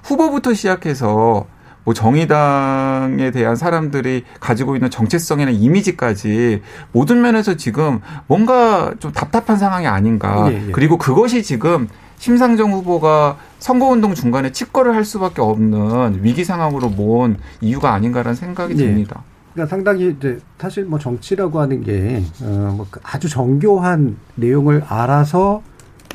[0.03, 1.47] 후보부터 시작해서
[1.85, 6.63] 뭐 정의당에 대한 사람들이 가지고 있는 정체성이나 이미지까지
[6.93, 10.51] 모든 면에서 지금 뭔가 좀 답답한 상황이 아닌가.
[10.51, 10.73] 예, 예.
[10.73, 11.89] 그리고 그것이 지금
[12.19, 18.77] 심상정 후보가 선거운동 중간에 직거를 할 수밖에 없는 위기 상황으로 모은 이유가 아닌가라는 생각이 예.
[18.77, 19.23] 듭니다.
[19.55, 25.63] 그러니까 상당히 이제 사실 뭐 정치라고 하는 게 어, 뭐 아주 정교한 내용을 알아서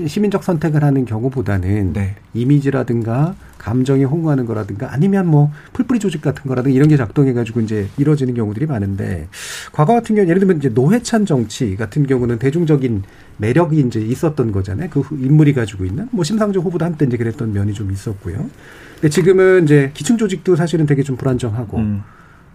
[0.06, 2.16] 시민적 선택을 하는 경우보다는 네.
[2.34, 8.34] 이미지라든가 감정이 홍보하는 거라든가 아니면 뭐 풀뿌리 조직 같은 거라든가 이런 게 작동해가지고 이제 이루어지는
[8.34, 9.28] 경우들이 많은데
[9.72, 13.04] 과거 같은 경우 예를 들면 이제 노회찬 정치 같은 경우는 대중적인
[13.38, 14.90] 매력이 이제 있었던 거잖아요.
[14.90, 18.50] 그 인물이 가지고 있는 뭐 심상정 후보도 한때 이제 그랬던 면이 좀 있었고요.
[18.96, 22.04] 근데 지금은 이제 기층 조직도 사실은 되게 좀 불안정하고 음.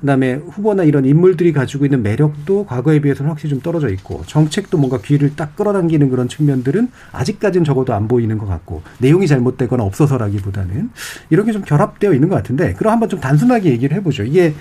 [0.00, 4.98] 그다음에 후보나 이런 인물들이 가지고 있는 매력도 과거에 비해서는 확실히 좀 떨어져 있고 정책도 뭔가
[4.98, 10.90] 귀를 딱 끌어당기는 그런 측면들은 아직까지는 적어도 안 보이는 것 같고 내용이 잘못되거나 없어서라기보다는
[11.28, 14.24] 이런 게좀 결합되어 있는 것 같은데 그럼 한번 좀 단순하게 얘기를 해보죠.
[14.24, 14.54] 이게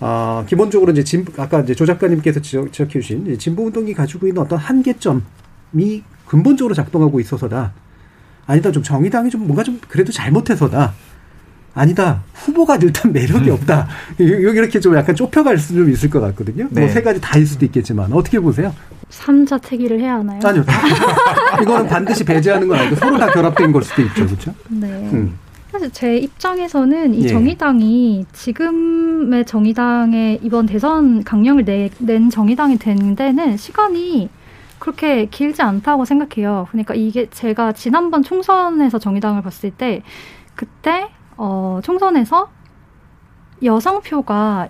[0.00, 4.40] 어, 기본적으로 이제 진, 아까 이제 조 작가님께서 지적, 지적해 주신 진보 운동이 가지고 있는
[4.40, 5.22] 어떤 한계점이
[6.26, 7.74] 근본적으로 작동하고 있어서다.
[8.46, 10.94] 아니다 좀 정의당이 좀 뭔가 좀 그래도 잘못해서다.
[11.80, 12.22] 아니다.
[12.34, 13.54] 후보가 일단 매력이 음.
[13.54, 13.88] 없다.
[14.20, 16.64] 여기 이렇게 좀 약간 좁혀갈 수 좀 있을 것 같거든요.
[16.64, 16.80] 뭐 네.
[16.82, 18.74] 뭐세 가지 다일 수도 있겠지만 어떻게 보세요?
[19.08, 20.40] 삼자 태기를 해야 하나요?
[20.44, 20.62] 아니요.
[21.62, 24.26] 이거는 반드시 배제하는 건 아니고 서로 다 결합된 걸 수도 있죠.
[24.26, 24.54] 그렇죠?
[24.68, 24.88] 네.
[25.12, 25.38] 음.
[25.72, 27.28] 사실 제 입장에서는 이 예.
[27.28, 34.28] 정의당이 지금의 정의당의 이번 대선 강령을 내, 낸 정의당이 된 데는 시간이
[34.80, 36.66] 그렇게 길지 않다고 생각해요.
[36.70, 40.02] 그러니까 이게 제가 지난번 총선에서 정의당을 봤을 때
[40.56, 41.08] 그때
[41.42, 42.50] 어, 총선에서
[43.64, 44.68] 여성표가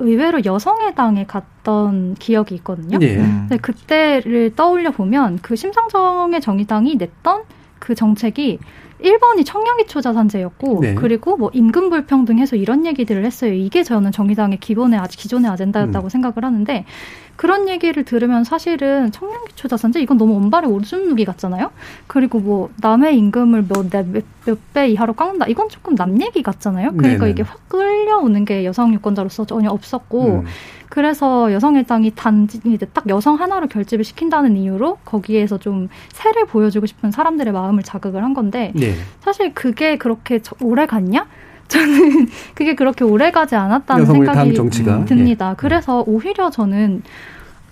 [0.00, 2.98] 의외로 여성의당에 갔던 기억이 있거든요.
[2.98, 3.16] 네.
[3.16, 7.44] 근데 그때를 떠올려 보면 그 심상정의 정의당이 냈던
[7.78, 8.58] 그 정책이
[9.02, 10.94] 1번이 청년기초 자산제였고 네.
[10.94, 13.54] 그리고 뭐 임금 불평등 해서 이런 얘기들을 했어요.
[13.54, 16.08] 이게 저는 정의당의 기본의 아직 기존의 아젠다였다고 음.
[16.10, 16.84] 생각을 하는데
[17.40, 21.70] 그런 얘기를 들으면 사실은 청년기초자산제 이건 너무 원발의 오줌 누기 같잖아요.
[22.06, 24.22] 그리고 뭐 남의 임금을 몇몇
[24.74, 26.90] 배 이하로 깎는다 이건 조금 남 얘기 같잖아요.
[26.98, 27.30] 그러니까 네네.
[27.30, 30.44] 이게 확 끌려오는 게 여성 유권자로서 전혀 없었고 음.
[30.90, 37.10] 그래서 여성일당이 단지 이제 딱 여성 하나로 결집을 시킨다는 이유로 거기에서 좀 새를 보여주고 싶은
[37.10, 38.92] 사람들의 마음을 자극을 한 건데 네.
[39.20, 41.26] 사실 그게 그렇게 오래 갔냐?
[41.70, 44.52] 저는 그게 그렇게 오래 가지 않았다는 생각이
[45.06, 45.50] 듭니다.
[45.50, 45.54] 예.
[45.56, 47.02] 그래서 오히려 저는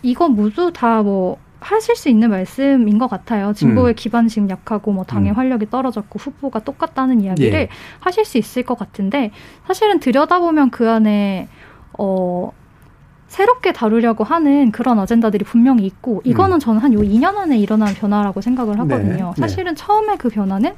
[0.02, 3.52] 이거 모두 다뭐 하실 수 있는 말씀인 것 같아요.
[3.52, 3.96] 진보의 음.
[3.96, 5.36] 기반 지금 약하고 뭐 당의 음.
[5.36, 7.68] 활력이 떨어졌고 후보가 똑같다는 이야기를 예.
[8.00, 9.32] 하실 수 있을 것 같은데
[9.66, 11.48] 사실은 들여다보면 그 안에
[11.98, 12.52] 어
[13.26, 16.60] 새롭게 다루려고 하는 그런 어젠다들이 분명히 있고 이거는 음.
[16.60, 19.24] 저는 한 요 2년 안에 일어난 변화라고 생각을 하거든요.
[19.26, 19.40] 네, 네.
[19.40, 20.72] 사실은 처음에 그 변화는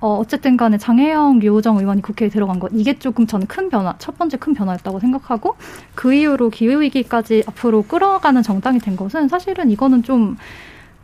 [0.00, 4.16] 어, 어쨌든 간에 장혜영, 류호정 의원이 국회에 들어간 것, 이게 조금 저는 큰 변화, 첫
[4.16, 5.56] 번째 큰 변화였다고 생각하고,
[5.94, 10.36] 그 이후로 기후위기까지 앞으로 끌어가는 정당이 된 것은 사실은 이거는 좀,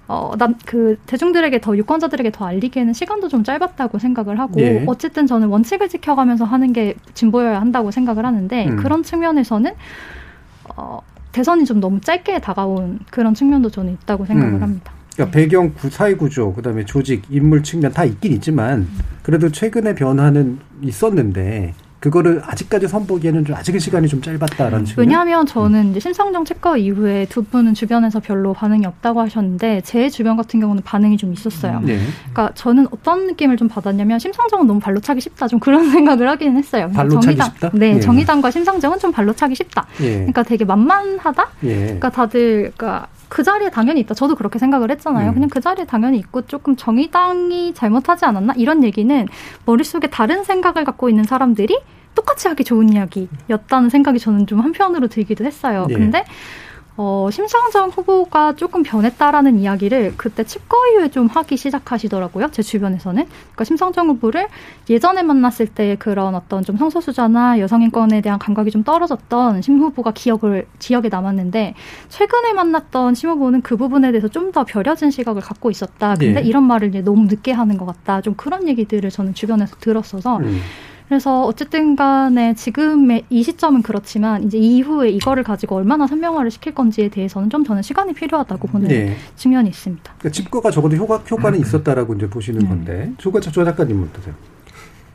[0.07, 4.85] 어, 남, 그, 대중들에게 더, 유권자들에게 더 알리기에는 시간도 좀 짧았다고 생각을 하고, 예.
[4.87, 8.77] 어쨌든 저는 원칙을 지켜가면서 하는 게 진보여야 한다고 생각을 하는데, 음.
[8.77, 9.73] 그런 측면에서는,
[10.77, 11.01] 어,
[11.33, 14.63] 대선이 좀 너무 짧게 다가온 그런 측면도 저는 있다고 생각을 음.
[14.63, 14.93] 합니다.
[15.15, 18.89] 그러니까 배경 구 사회 구조, 그다음에 조직, 인물 측면 다 있긴 있지만
[19.23, 21.75] 그래도 최근의 변화는 있었는데
[22.05, 25.07] 그거를 아직까지 선보기에는 좀 아직은 시간이 좀 짧았다라는 측면.
[25.07, 30.37] 왜냐하면 저는 이제 신상정 책거 이후에 두 분은 주변에서 별로 반응이 없다고 하셨는데 제 주변
[30.37, 31.81] 같은 경우는 반응이 좀 있었어요.
[31.81, 31.99] 네.
[32.31, 36.59] 그러니까 저는 어떤 느낌을 좀 받았냐면 심상정은 너무 발로 차기 쉽다 좀 그런 생각을 하긴
[36.59, 36.91] 했어요.
[36.93, 37.71] 발로 정의당, 차기 쉽다?
[37.73, 38.01] 네, 예.
[38.01, 39.87] 정의당과 심상정은 좀 발로 차기 쉽다.
[40.03, 40.17] 예.
[40.17, 41.49] 그러니까 되게 만만하다.
[41.63, 41.77] 예.
[41.85, 44.15] 그러니까 다들 그러니까 그 자리에 당연히 있다.
[44.15, 45.31] 저도 그렇게 생각을 했잖아요.
[45.31, 45.35] 음.
[45.35, 49.27] 그냥 그 자리에 당연히 있고 조금 정의당이 잘못하지 않았나 이런 얘기는
[49.65, 51.79] 머릿속에 다른 생각을 갖고 있는 사람들이
[52.15, 55.87] 똑같이 하기 좋은 이야기였다는 생각이 저는 좀 한편으로 들기도 했어요.
[55.89, 55.95] 네.
[55.95, 56.25] 근데
[56.97, 62.51] 어, 심상정 후보가 조금 변했다라는 이야기를 그때 칩거 이후에 좀 하기 시작하시더라고요.
[62.53, 63.25] 제 주변에서는.
[63.25, 64.47] 그러니까 심상정 후보를
[64.89, 70.69] 예전에 만났을 때 그런 어떤 좀 성소수자나 여성인권에 대한 감각이 좀 떨어졌던 심 후보가 기억을,
[70.79, 71.75] 지역에 남았는데
[72.11, 76.15] 최근에 만났던 심 후보는 그 부분에 대해서 좀더 벼려진 시각을 갖고 있었다.
[76.15, 76.49] 근데 네.
[76.49, 78.21] 이런 말을 이제 너무 늦게 하는 것 같다.
[78.21, 80.61] 좀 그런 얘기들을 저는 주변에서 들었어서 음.
[81.09, 87.09] 그래서 어쨌든 간에 지금의 이 시점은 그렇지만 이제 이후에 이거를 가지고 얼마나 선명화를 시킬 건지에
[87.09, 89.17] 대해서는 좀 저는 시간이 필요하다고 보는 네.
[89.37, 90.03] 측면이 있습니다.
[90.19, 91.63] 그러니까 집거가 적어도 효과, 효과는 음.
[91.63, 92.69] 있었다라고 이제 보시는 네.
[92.69, 94.35] 건데 조가 조 작가님은 어떠세요?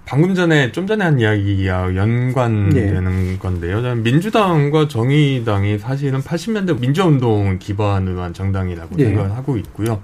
[0.06, 3.38] 방금 전에 좀 전에 한 이야기와 연관되는 네.
[3.38, 3.96] 건데요.
[3.96, 9.06] 민주당과 정의당이 사실은 80년대 민주운동 기반으로 한 정당이라고 네.
[9.06, 10.02] 생각을 하고 있고요.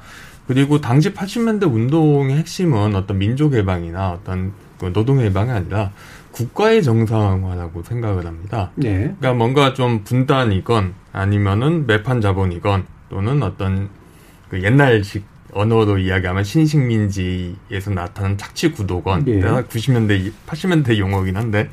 [0.47, 5.91] 그리고 당시 80년대 운동의 핵심은 어떤 민족해방이나 어떤 그 노동해방이 아니라
[6.31, 8.71] 국가의 정상화라고 생각을 합니다.
[8.75, 8.93] 네.
[8.97, 13.89] 그러니까 뭔가 좀 분단이건 아니면은 매판 자본이건 또는 어떤
[14.49, 19.39] 그 옛날식 언어로 이야기하면 신식민지에서 나타난 착취 구도건 네.
[19.39, 21.69] 90년대 80년대 용어긴 한데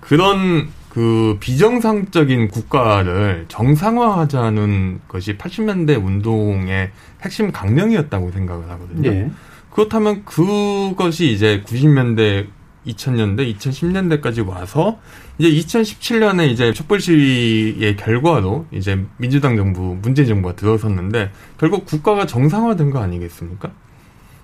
[0.00, 9.10] 그런 그 비정상적인 국가를 정상화하자는 것이 80년대 운동의 핵심 강령이었다고 생각을 하거든요.
[9.10, 9.30] 네.
[9.74, 12.46] 그렇다면 그것이 이제 90년대,
[12.86, 15.00] 2000년대, 2010년대까지 와서
[15.36, 22.90] 이제 2017년에 이제 촛불 시위의 결과로 이제 민주당 정부, 문재인 정부가 들어섰는데 결국 국가가 정상화된
[22.90, 23.72] 거 아니겠습니까?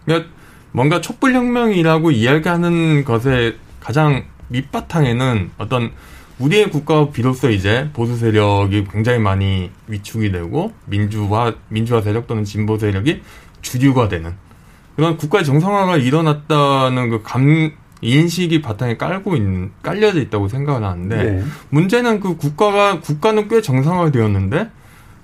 [0.04, 0.30] 그러니까
[0.72, 5.92] 뭔가 촛불 혁명이라고 이야기하는 것의 가장 밑바탕에는 어떤
[6.40, 12.78] 우리의 국가가 비로소 이제 보수 세력이 굉장히 많이 위축이 되고 민주화 민주화 세력 또는 진보
[12.78, 13.22] 세력이
[13.62, 14.34] 주류가 되는
[15.00, 21.44] 그런 국가의 정상화가 일어났다는 그 감, 인식이 바탕에 깔고 있는, 깔려져 있다고 생각을 하는데, 네.
[21.70, 24.68] 문제는 그 국가가, 국가는 꽤 정상화되었는데,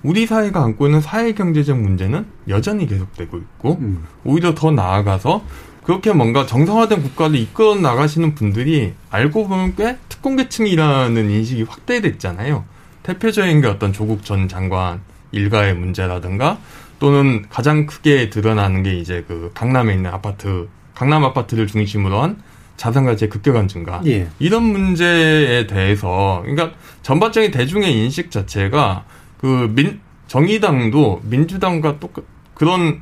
[0.01, 4.03] 우리 사회가 안고 있는 사회 경제적 문제는 여전히 계속되고 있고, 음.
[4.23, 5.43] 오히려 더 나아가서,
[5.83, 12.65] 그렇게 뭔가 정상화된 국가를 이끌어 나가시는 분들이 알고 보면 꽤 특공계층이라는 인식이 확대됐잖아요.
[13.03, 16.57] 대표적인 게 어떤 조국 전 장관 일가의 문제라든가
[16.99, 22.41] 또는 가장 크게 드러나는 게 이제 그 강남에 있는 아파트, 강남 아파트를 중심으로 한
[22.75, 24.01] 자산 가치의 급격한 증가.
[24.05, 24.27] 예.
[24.39, 29.05] 이런 문제에 대해서, 그러니까 전반적인 대중의 인식 자체가
[29.39, 33.01] 그 민, 정의당도 민주당과 똑같, 그런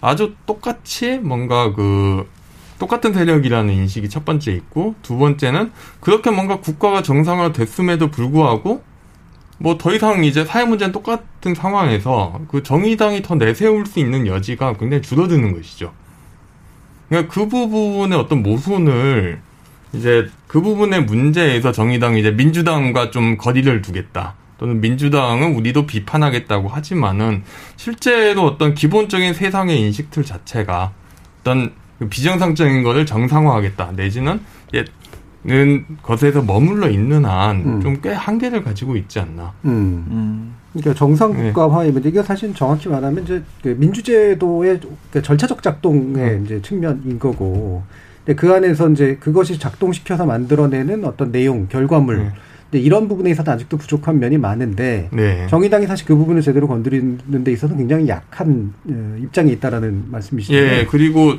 [0.00, 2.28] 아주 똑같이 뭔가 그
[2.78, 8.82] 똑같은 세력이라는 인식이 첫 번째 있고 두 번째는 그렇게 뭔가 국가가 정상화 됐음에도 불구하고
[9.58, 14.74] 뭐 더 이상 이제 사회 문제는 똑같은 상황에서 그 정의당이 더 내세울 수 있는 여지가
[14.74, 15.92] 굉장히 줄어드는 것이죠.
[17.08, 19.40] 그러니까 그 부분의 어떤 모순을
[19.92, 24.34] 이제 그 부분의 문제에서 정의당이 이제 민주당과 좀 거리를 두겠다.
[24.58, 27.42] 또는 민주당은 우리도 비판하겠다고 하지만은
[27.76, 30.92] 실제로 어떤 기본적인 세상의 인식틀 자체가
[31.40, 33.92] 어떤 그 비정상적인 것을 정상화하겠다.
[33.96, 34.40] 내지는
[35.46, 38.14] 는 것에서 머물러 있는 한 좀꽤 음.
[38.14, 39.52] 한계를 가지고 있지 않나.
[39.64, 40.04] 음.
[40.10, 40.54] 음.
[40.72, 44.80] 그러니까 정상국가화의 문제 이게 사실 정확히 말하면 이제 그 민주제도의
[45.10, 46.42] 그 절차적 작동의 음.
[46.44, 47.82] 이제 측면인 거고.
[48.24, 52.18] 근데 그 안에서 이제 그것이 작동시켜서 만들어내는 어떤 내용, 결과물.
[52.18, 52.32] 네.
[52.70, 55.46] 근데 이런 부분에 있어서 아직도 부족한 면이 많은데 네.
[55.48, 60.56] 정의당이 사실 그 부분을 제대로 건드리는 데 있어서 굉장히 약한 어, 입장이 있다라는 말씀이시죠.
[60.56, 61.34] 예, 그리고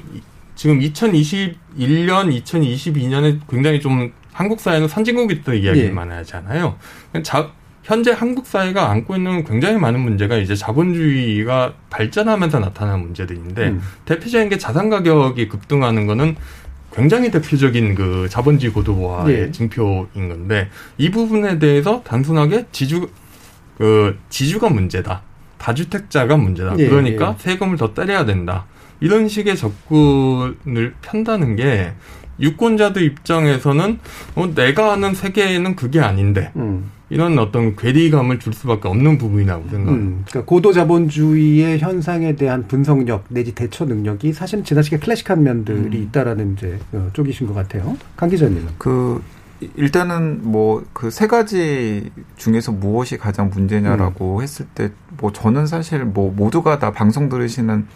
[0.57, 5.91] 지금 2021년, 2022년에 굉장히 좀 한국 사회는 선진국이다 이야기를 예.
[5.91, 6.75] 많이 하잖아요.
[7.23, 7.51] 자,
[7.83, 13.81] 현재 한국 사회가 안고 있는 굉장히 많은 문제가 이제 자본주의가 발전하면서 나타나는 문제들인데 음.
[14.05, 16.35] 대표적인 게 자산 가격이 급등하는 거는
[16.91, 19.51] 굉장히 대표적인 그 자본주의 고도화의 네.
[19.51, 23.09] 징표인 건데 이 부분에 대해서 단순하게 지주
[23.77, 25.21] 그 지주가 문제다.
[25.59, 26.75] 다주택자가 문제다.
[26.75, 26.89] 네.
[26.89, 27.51] 그러니까 네.
[27.51, 28.65] 세금을 더 때려야 된다.
[28.99, 31.93] 이런 식의 접근을 편다는 게
[32.39, 33.99] 유권자들 입장에서는
[34.35, 36.91] 어, 내가 아는 세계에는 그게 아닌데 음.
[37.09, 39.91] 이런 어떤 괴리감을 줄 수밖에 없는 부분이라고 생각합니다.
[39.93, 46.03] 음, 그러니까 고도 자본주의의 현상에 대한 분석력 내지 대처 능력이 사실 지나치게 클래식한 면들이 음.
[46.03, 47.95] 있다라는 이제 어, 쪽이신 것 같아요.
[48.17, 49.21] 강 기자님은 그
[49.75, 54.41] 일단은 뭐 그 세 가지 중에서 무엇이 가장 문제냐라고 음.
[54.43, 57.87] 했을 때 뭐 저는 사실 뭐 모두가 다 방송 들으시는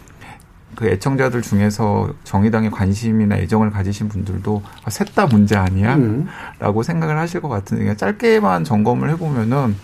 [0.74, 5.96] 그 애청자들 중에서 정의당에 관심이나 애정을 가지신 분들도 아, 셋다 문제 아니야?
[5.96, 6.28] 음.
[6.58, 9.74] 라고 생각을 하실 것 같은데 짧게만 점검을 해보면은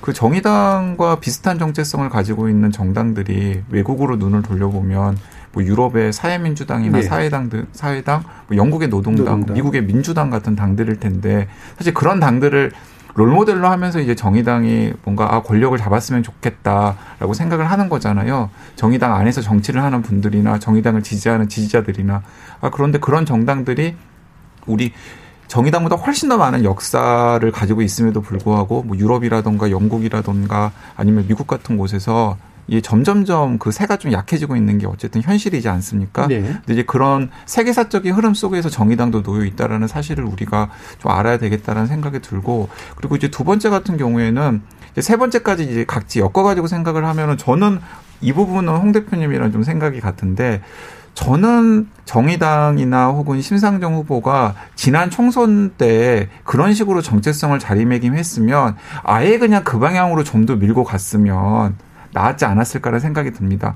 [0.00, 5.16] 그 정의당과 비슷한 정체성을 가지고 있는 정당들이 외국으로 눈을 돌려보면
[5.52, 7.02] 뭐 유럽의 사회민주당이나 네.
[7.02, 12.72] 사회당 등 사회당, 뭐 영국의 노동당, 노동당, 미국의 민주당 같은 당들일 텐데 사실 그런 당들을
[13.14, 18.50] 롤모델로 하면서 이제 정의당이 뭔가 아 권력을 잡았으면 좋겠다라고 생각을 하는 거잖아요.
[18.76, 22.22] 정의당 안에서 정치를 하는 분들이나 정의당을 지지하는 지지자들이나
[22.60, 23.96] 아 그런데 그런 정당들이
[24.66, 24.92] 우리
[25.46, 32.36] 정의당보다 훨씬 더 많은 역사를 가지고 있음에도 불구하고 뭐 유럽이라던가 영국이라던가 아니면 미국 같은 곳에서
[32.66, 36.26] 이 점점점 그 새가 좀 약해지고 있는 게 어쨌든 현실이지 않습니까?
[36.26, 36.40] 네.
[36.42, 42.20] 근데 이제 그런 세계사적인 흐름 속에서 정의당도 놓여 있다라는 사실을 우리가 좀 알아야 되겠다라는 생각이
[42.20, 47.36] 들고 그리고 이제 두 번째 같은 경우에는 이제 세 번째까지 이제 각지 엮어가지고 생각을 하면은
[47.36, 47.80] 저는
[48.20, 50.62] 이 부분은 홍 대표님이랑 좀 생각이 같은데
[51.14, 59.78] 저는 정의당이나 혹은 심상정 후보가 지난 총선 때 그런 식으로 정체성을 자리매김했으면 아예 그냥 그
[59.78, 61.76] 방향으로 좀 더 밀고 갔으면
[62.14, 63.74] 나았지 않았을까라는 생각이 듭니다.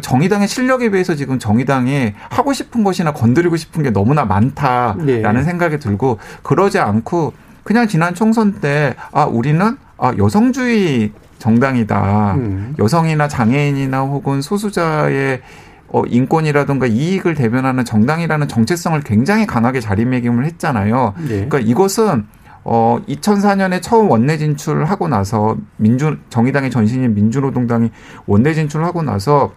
[0.00, 5.42] 정의당의 실력에 비해서 지금 정의당이 하고 싶은 것이나 건드리고 싶은 게 너무나 많다라는 네.
[5.42, 12.34] 생각이 들고 그러지 않고 그냥 지난 총선 때 아 우리는 아 여성주의 정당이다.
[12.34, 12.74] 음.
[12.78, 15.40] 여성이나 장애인이나 혹은 소수자의
[15.88, 21.14] 어, 인권이라든가 이익을 대변하는 정당이라는 정체성을 굉장히 강하게 자리매김을 했잖아요.
[21.18, 21.28] 네.
[21.48, 22.26] 그러니까 이것은
[22.64, 27.90] 어 2004년에 처음 원내 진출하고 나서 민주 정의당의 전신인 민주노동당이
[28.26, 29.52] 원내 진출하고 나서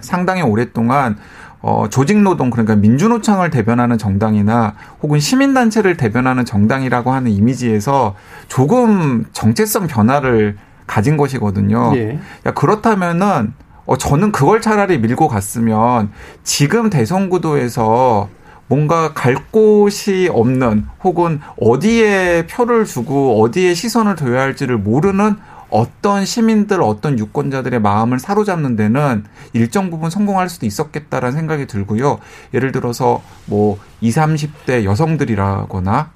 [0.00, 1.16] 상당히 오랫동안
[1.62, 8.14] 어, 조직노동, 그러니까 민주노총을 대변하는 정당이나 혹은 시민단체를 대변하는 정당이라고 하는 이미지에서
[8.48, 11.92] 조금 정체성 변화를 가진 것이거든요.
[11.96, 12.18] 예.
[12.46, 13.52] 야, 그렇다면은,
[13.84, 16.10] 어, 저는 그걸 차라리 밀고 갔으면
[16.42, 18.28] 지금 대선 구도에서
[18.70, 25.34] 뭔가 갈 곳이 없는 혹은 어디에 표를 주고 어디에 시선을 둬야 할지를 모르는
[25.70, 32.20] 어떤 시민들, 어떤 유권자들의 마음을 사로잡는 데는 일정 부분 성공할 수도 있었겠다라는 생각이 들고요.
[32.54, 36.12] 예를 들어서 뭐 20, 30대 여성들이라거나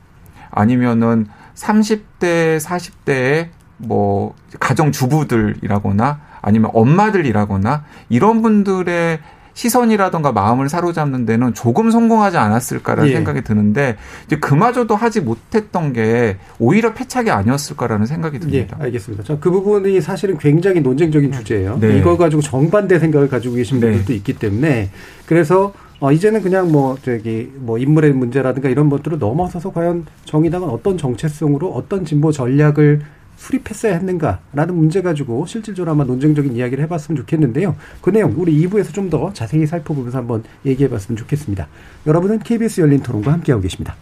[0.52, 9.18] 아니면은 30대, 40대의 뭐 가정주부들이라거나 아니면 엄마들이라거나 이런 분들의
[9.54, 13.14] 시선이라던가 마음을 사로잡는 데는 조금 성공하지 않았을까라는 예.
[13.14, 18.76] 생각이 드는데 이제 그마저도 하지 못했던 게 오히려 패착이 아니었을까라는 생각이 듭니다.
[18.80, 19.38] 예, 알겠습니다.
[19.38, 21.78] 그 부분이 사실은 굉장히 논쟁적인 주제예요.
[21.80, 21.98] 네.
[21.98, 23.88] 이걸 가지고 정반대 생각을 가지고 계신 네.
[23.88, 24.90] 분들도 있기 때문에
[25.26, 30.98] 그래서 어, 이제는 그냥 뭐, 저기, 뭐, 인물의 문제라든가 이런 것들을 넘어서서 과연 정의당은 어떤
[30.98, 33.00] 정체성으로 어떤 진보 전략을
[33.36, 37.76] 수립했어야 했는가라는 문제 가지고 실질적으로 아마 논쟁적인 이야기를 해봤으면 좋겠는데요.
[38.00, 41.68] 그 내용 우리 2부에서 좀 더 자세히 살펴보면서 한번 얘기해봤으면 좋겠습니다.
[42.06, 43.94] 여러분은 KBS 열린 토론과 함께하고 계십니다.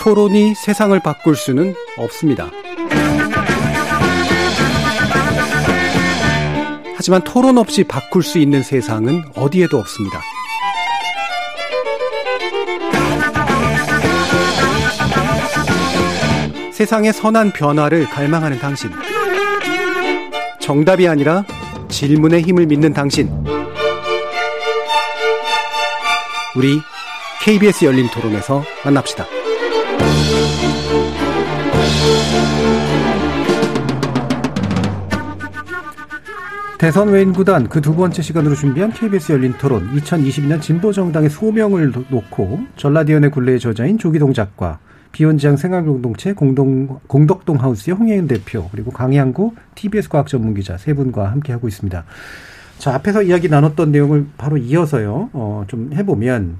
[0.00, 2.48] 토론이 세상을 바꿀 수는 없습니다.
[6.96, 10.20] 하지만 토론 없이 바꿀 수 있는 세상은 어디에도 없습니다.
[16.76, 18.90] 세상의 선한 변화를 갈망하는 당신.
[20.60, 21.42] 정답이 아니라
[21.88, 23.30] 질문의 힘을 믿는 당신.
[26.54, 26.78] 우리
[27.42, 29.24] KBS 열린 토론에서 만납시다.
[36.76, 42.66] 대선 외인 구단 그 두 번째 시간으로 준비한 KBS 열린 토론 2022년 진보정당의 소명을 놓고
[42.76, 44.78] 전라디언의 굴레의 저자인 조기동 작가
[45.12, 51.30] 비혼지향 생활공동체 공동, 공덕동 하우스의 홍혜은 대표, 그리고 강양구 TBS 과학 전문 기자 세 분과
[51.30, 52.04] 함께 하고 있습니다.
[52.78, 56.56] 자, 앞에서 이야기 나눴던 내용을 바로 이어서요, 어, 좀 해보면,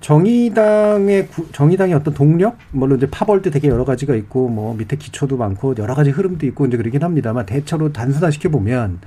[0.00, 2.56] 정의당의, 정의당의 어떤 동력?
[2.70, 6.64] 물론 이제 파벌도 되게 여러 가지가 있고, 뭐 밑에 기초도 많고, 여러 가지 흐름도 있고,
[6.66, 9.00] 이제 그러긴 합니다만, 대체로 단순화시켜 보면,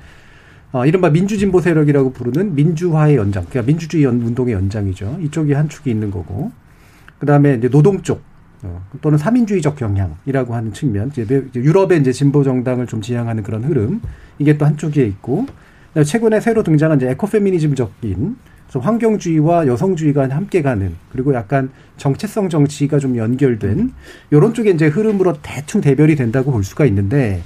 [0.74, 5.20] 어, 이른바 민주진보 세력이라고 부르는 민주화의 연장, 그러니까 민주주의 운동의 연장이죠.
[5.22, 6.52] 이쪽이 한 축이 있는 거고.
[7.20, 8.33] 그 다음에 이제 노동 쪽, 어,
[9.02, 14.02] 또는 사민주의적 경향이라고 하는 측면, 이제 유럽의 이제 진보 정당을 좀 지향하는 그런 흐름,
[14.40, 15.46] 이게 또 한쪽에 있고,
[16.04, 18.36] 최근에 새로 등장한 이제 에코페미니즘적인
[18.76, 23.94] 환경주의와 여성주의가 함께 가는 그리고 약간 정체성 정치가 좀 연결된
[24.32, 27.44] 요런 쪽에 이제 흐름으로 대충 대별이 된다고 볼 수가 있는데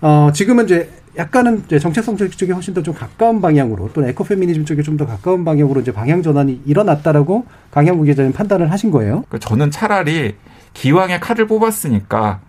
[0.00, 4.64] 어 지금은 이제 약간은 이제 정체성 정치 쪽에 훨씬 더 좀 가까운 방향으로 또는 에코페미니즘
[4.64, 9.22] 쪽에 좀 더 가까운 방향으로 이제 방향 전환이 일어났다라고 강양구 기자님 판단을 하신 거예요.
[9.28, 10.34] 그러니까 저는 차라리
[10.74, 12.40] 기왕에 칼을 뽑았으니까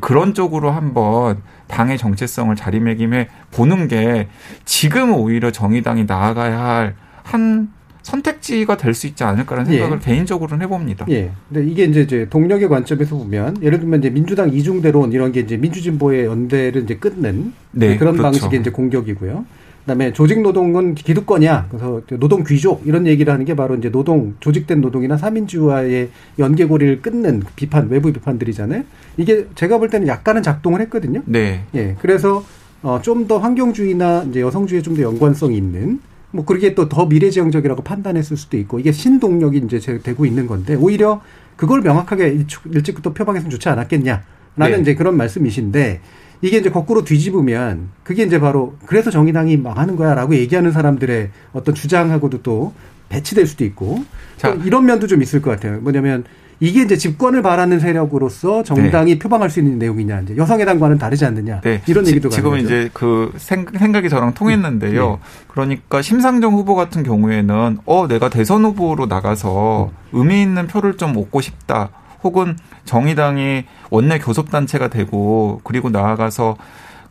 [0.00, 4.28] 그런 쪽으로 한번 당의 정체성을 자리매김해 보는 게
[4.64, 6.94] 지금 오히려 정의당이 나아가야 할
[7.24, 7.68] 한
[8.02, 10.04] 선택지가 될 수 있지 않을까라는 생각을 예.
[10.04, 11.06] 개인적으로는 해봅니다.
[11.10, 11.30] 예.
[11.48, 15.56] 근데 이게 이제, 이제 동력의 관점에서 보면 예를 들면 이제 민주당 이중대론 이런 게 이제
[15.56, 18.22] 민주진보의 연대를 이제 끊는 네, 그런 그렇죠.
[18.22, 19.44] 방식의 이제 공격이고요.
[19.82, 21.66] 그다음에 조직 노동은 기득권이야.
[21.68, 27.42] 그래서 노동 귀족 이런 얘기를 하는 게 바로 이제 노동 조직된 노동이나 사민주와의 연계고리를 끊는
[27.56, 28.84] 비판 외부 비판들이잖아요.
[29.16, 31.22] 이게 제가 볼 때는 약간은 작동을 했거든요.
[31.26, 31.62] 네.
[31.74, 31.96] 예.
[32.00, 32.44] 그래서
[32.82, 37.82] 어, 좀 더 환경주의나 이제 여성주의에 좀 더 연관성이 있는 뭐 그렇게 또 더 미래지향적이라고
[37.82, 41.20] 판단했을 수도 있고 이게 신동력이 이제 되고 있는 건데 오히려
[41.56, 44.22] 그걸 명확하게 일찍부터 표방했으면 좋지 않았겠냐라는
[44.56, 44.80] 네.
[44.80, 46.00] 이제 그런 말씀이신데
[46.42, 52.42] 이게 이제 거꾸로 뒤집으면 그게 이제 바로 그래서 정의당이 망하는 거야라고 얘기하는 사람들의 어떤 주장하고도
[52.42, 52.74] 또
[53.08, 54.04] 배치될 수도 있고
[54.36, 54.50] 자.
[54.64, 55.80] 이런 면도 좀 있을 것 같아요.
[55.80, 56.24] 뭐냐면
[56.58, 59.18] 이게 이제 집권을 바라는 세력으로서 정당이 네.
[59.18, 61.82] 표방할 수 있는 내용이냐 이제 여성의당과는 다르지 않느냐 네.
[61.86, 65.10] 이런 얘기도 지, 금 이제 그 생 각이 저랑 통했는데요.
[65.10, 65.18] 네.
[65.48, 69.96] 그러니까 심상정 후보 같은 경우에는 어 내가 대선 후보로 나가서 음.
[70.12, 71.90] 의미 있는 표를 좀 얻고 싶다.
[72.22, 76.56] 혹은 정의당이 원내 교섭단체가 되고 그리고 나아가서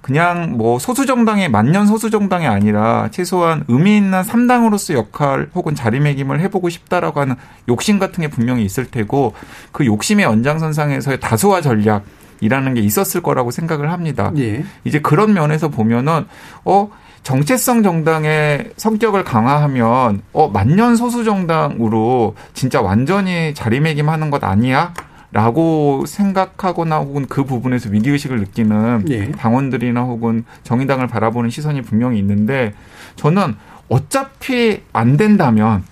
[0.02, 6.40] 그냥 뭐 소수 정당의 만년 소수 정당이 아니라 최소한 의미 있는 3당으로서 역할 혹은 자리매김을
[6.42, 7.36] 해보고 싶다라고 하는
[7.70, 9.34] 욕심 같은 게 분명히 있을 테고
[9.72, 12.04] 그 욕심의 연장선상에서의 다수화 전략
[12.40, 14.32] 이라는 게 있었을 거라고 생각을 합니다.
[14.38, 14.66] 예.
[14.84, 16.26] 이제 그런 면에서 보면은
[16.66, 16.90] 어
[17.24, 24.94] 정체성 정당의 성격을 강화하면 어 만년 소수 정당으로 진짜 완전히 자리매김하는 것 아니야?
[25.34, 29.32] 라고 생각하거나 혹은 그 부분에서 위기의식을 느끼는 예.
[29.32, 32.74] 당원들이나 혹은 정의당을 바라보는 시선이 분명히 있는데
[33.16, 33.56] 저는
[33.88, 35.84] 어차피 안 된다면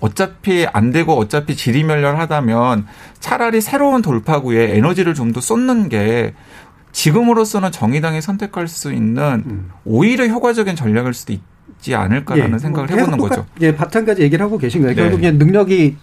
[0.00, 2.86] 어차피 안 되고 어차피 지리멸렬하다면
[3.20, 6.34] 차라리 새로운 돌파구에 에너지를 좀 더 쏟는 게
[6.94, 9.70] 지금으로서는 정의당이 선택할 수 있는 음.
[9.84, 11.40] 오히려 효과적인 전략일 수도 있,
[11.84, 13.46] 있지 않을까라는 예, 생각을 뭐 해보는 거죠.
[13.60, 14.94] 예, 마찬가지 얘기를 하고 계신 거예요.
[14.94, 15.02] 네.
[15.02, 15.96] 결국 그냥 능력이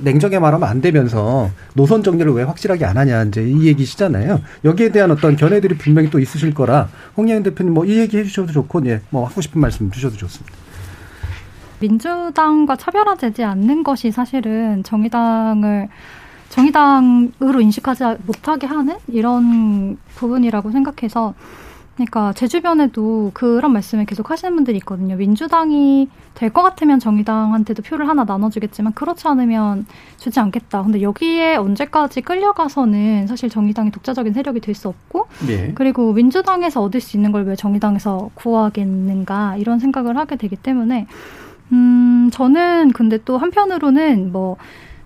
[0.00, 4.40] 냉정하게 말하면 안 되면서 노선 정리를 왜 확실하게 안 하냐 이제 이 얘기시잖아요.
[4.64, 8.84] 여기에 대한 어떤 견해들이 분명히 또 있으실 거라 홍영현 대표님 뭐 이 얘기 해주셔도 좋고
[8.86, 10.52] 예, 뭐 하고 싶은 말씀 주셔도 좋습니다.
[11.80, 15.88] 민주당과 차별화되지 않는 것이 사실은 정의당을
[16.48, 21.34] 정의당으로 인식하지 못하게 하는 이런 부분이라고 생각해서
[21.96, 25.16] 그러니까 제 주변에도 그런 말씀을 계속 하시는 분들이 있거든요.
[25.16, 29.84] 민주당이 될 것 같으면 정의당한테도 표를 하나 나눠주겠지만 그렇지 않으면
[30.16, 30.84] 주지 않겠다.
[30.84, 35.72] 근데 여기에 언제까지 끌려가서는 사실 정의당이 독자적인 세력이 될 수 없고 네.
[35.74, 41.08] 그리고 민주당에서 얻을 수 있는 걸 왜 정의당에서 구하겠는가 이런 생각을 하게 되기 때문에
[41.72, 44.56] 음 저는 근데 또 한편으로는 뭐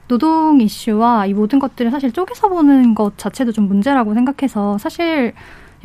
[0.08, 5.32] 노동 이슈와 이 모든 것들을 사실 쪼개서 보는 것 자체도 좀 문제라고 생각해서 사실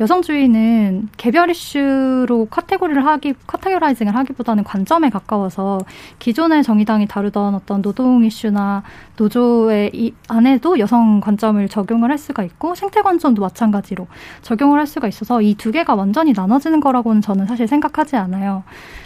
[0.00, 5.80] 여성주의는 개별 이슈로 카테고리를 하기, 카테고라이징을 하기보다는 관점에 가까워서
[6.20, 8.84] 기존의 정의당이 다루던 어떤 노동 이슈나
[9.16, 14.06] 노조의 이 안에도 여성 관점을 적용을 할 수가 있고 생태 관점도 마찬가지로
[14.42, 18.62] 적용을 할 수가 있어서 이 두 개가 완전히 나눠지는 거라고는 저는 사실 생각하지 않아요.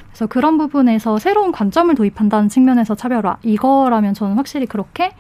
[0.09, 5.13] 그래서 그런 부분에서 새로운 관점을 도입한다는 측면에서 차별화 이거라면 저는 확실히 그렇게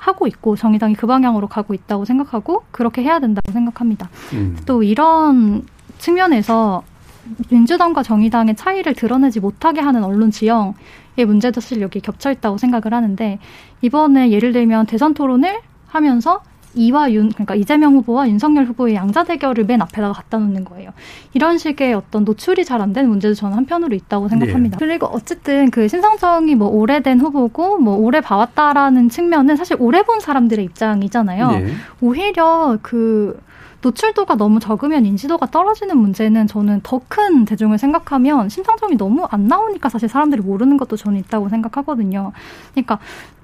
[0.00, 4.08] 하고 있고 정의당이 그 방향으로 가고 있다고 생각하고 그렇게 해야 된다고 생각합니다.
[4.32, 4.56] 음.
[4.64, 5.62] 또 이런
[5.98, 6.82] 측면에서
[7.50, 13.38] 민주당과 정의당의 차이를 드러내지 못하게 하는 언론 지형의 문제도 사실 여기 겹쳐 있다고 생각을 하는데
[13.82, 16.42] 이번에 예를 들면 대선 토론을 하면서
[16.74, 20.90] 이와 윤 그러니까 이재명 후보와 윤석열 후보의 양자 대결을 맨 앞에다가 갖다 놓는 거예요.
[21.32, 24.78] 이런 식의 어떤 노출이 잘 안 되는 문제도 저는 한편으로 있다고 생각합니다.
[24.78, 24.86] 네.
[24.86, 30.64] 그리고 어쨌든 그 신상정이 뭐 오래된 후보고 뭐 오래 봐왔다라는 측면은 사실 오래 본 사람들의
[30.64, 31.50] 입장이잖아요.
[31.50, 31.66] 네.
[32.00, 33.38] 오히려 그
[33.82, 39.88] 노출도가 너무 적으면 인지도가 떨어지는 문제는 저는 더 큰 대중을 생각하면 신상정이 너무 안 나오니까
[39.88, 42.32] 사실 사람들이 모르는 것도 저는 있다고 생각하거든요.
[42.72, 42.98] 그러니까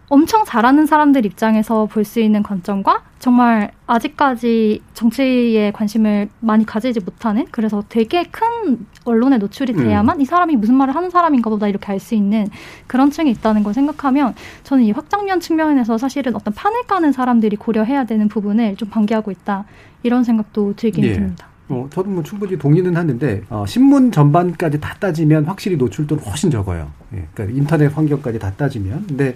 [0.08, 7.44] 엄청 잘하는 사람들 입장에서 볼 수 있는 관점과 정말 아직까지 정치에 관심을 많이 가지지 못하는
[7.50, 9.78] 그래서 되게 큰 언론에 노출이 음.
[9.78, 10.20] 돼야만 음.
[10.20, 12.46] 이 사람이 무슨 말을 하는 사람인가 보다 이렇게 알 수 있는
[12.86, 18.04] 그런 층이 있다는 걸 생각하면 저는 이 확장면 측면에서 사실은 어떤 판을 까는 사람들이 고려해야
[18.04, 19.64] 되는 부분을 좀 방기하고 있다
[20.04, 21.14] 이런 생각도 들긴 예.
[21.14, 21.48] 듭니다.
[21.68, 26.92] 어, 저도 뭐 충분히 동의는 하는데 어, 신문 전반까지 다 따지면 확실히 노출도는 훨씬 적어요.
[27.14, 29.04] 예, 그러니까 인터넷 환경까지 다 따지면.
[29.08, 29.34] 근데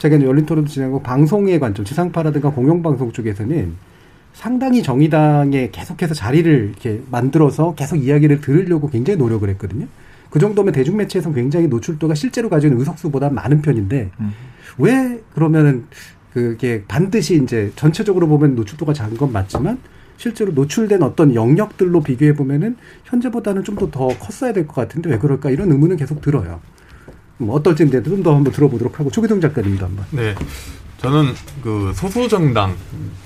[0.00, 3.76] 제가 열린 토론도 진행하고 방송의 관점, 지상파라든가 공영방송 쪽에서는
[4.32, 9.86] 상당히 정의당에 계속해서 자리를 이렇게 만들어서 계속 이야기를 들으려고 굉장히 노력을 했거든요.
[10.30, 14.32] 그 정도면 대중매체에서 굉장히 노출도가 실제로 가지고 있는 의석수보다 많은 편인데 음.
[14.78, 15.84] 왜 그러면은
[16.32, 19.78] 그게 반드시 이제 전체적으로 보면 노출도가 작은 건 맞지만
[20.16, 25.18] 실제로 노출된 어떤 영역들로 비교해 보면은 현재보다는 좀 더 더 컸어야 될 것 같은데 왜
[25.18, 26.60] 그럴까 이런 의문은 계속 들어요.
[27.40, 30.04] 뭐 어떨지 이제 좀 더 한번 들어보도록 하고 초기동 작가님도 한번.
[30.10, 30.34] 네.
[30.98, 31.32] 저는
[31.62, 32.76] 그 소수 정당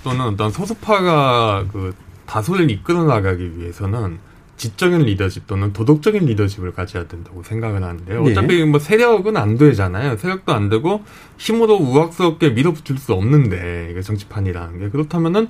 [0.04, 1.94] 또는 어떤 소수파가 그
[2.26, 4.18] 다수를 이끌어 나가기 위해서는
[4.56, 8.22] 지적인 리더십 또는 도덕적인 리더십을 가져야 된다고 생각을 하는데요.
[8.22, 8.30] 네.
[8.30, 10.16] 어차피 뭐 세력은 안 되잖아요.
[10.16, 11.02] 세력도 안 되고
[11.38, 15.48] 힘으로 우악스럽게 밀어붙일 수 없는데 이게 정치판이라는 게 그렇다면은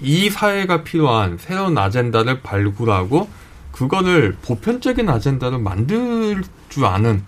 [0.00, 3.28] 이 사회가 필요한 새로운 아젠다를 발굴하고
[3.72, 7.22] 그거를 보편적인 아젠다를 만들 줄 아는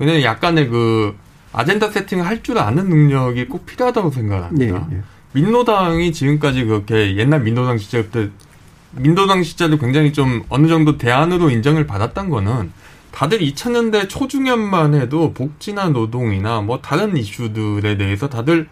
[0.00, 1.14] 그냥 약간의 그
[1.52, 4.86] 아젠다 세팅을 할 줄 아는 능력이 꼭 필요하다고 생각합니다.
[4.88, 5.02] 네, 네.
[5.32, 8.32] 민노당이 지금까지 그렇게 옛날 민노당 시절부터
[8.92, 12.72] 민노당 시절도 굉장히 좀 어느 정도 대안으로 인정을 받았던 거는
[13.12, 18.68] 다들 2000년대 초중년만 해도 복지나 노동이나 뭐 다른 이슈들에 대해서 다들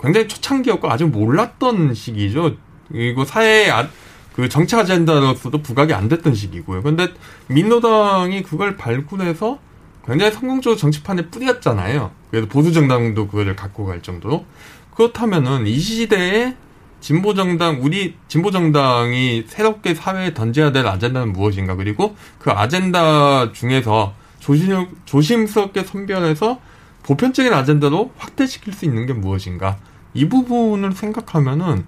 [0.00, 2.56] 굉장히 초창기였고 아직 몰랐던 시기죠.
[2.88, 3.88] 그리고 사회의 아,
[4.34, 6.82] 그 정치 아젠다로서도 부각이 안 됐던 시기고요.
[6.82, 7.06] 근데
[7.46, 9.60] 민노당이 그걸 발굴해서
[10.06, 12.10] 굉장히 성공적으로 정치판에 뿌렸잖아요.
[12.30, 14.44] 그래서 보수 정당도 그거를 갖고 갈 정도로
[14.94, 16.56] 그렇다면은 이 시대에
[17.00, 24.14] 진보 정당 우리 진보 정당이 새롭게 사회에 던져야 될 아젠다는 무엇인가 그리고 그 아젠다 중에서
[24.40, 26.60] 조심 조심스럽게 선별해서
[27.02, 29.78] 보편적인 아젠다로 확대시킬 수 있는 게 무엇인가
[30.14, 31.84] 이 부분을 생각하면은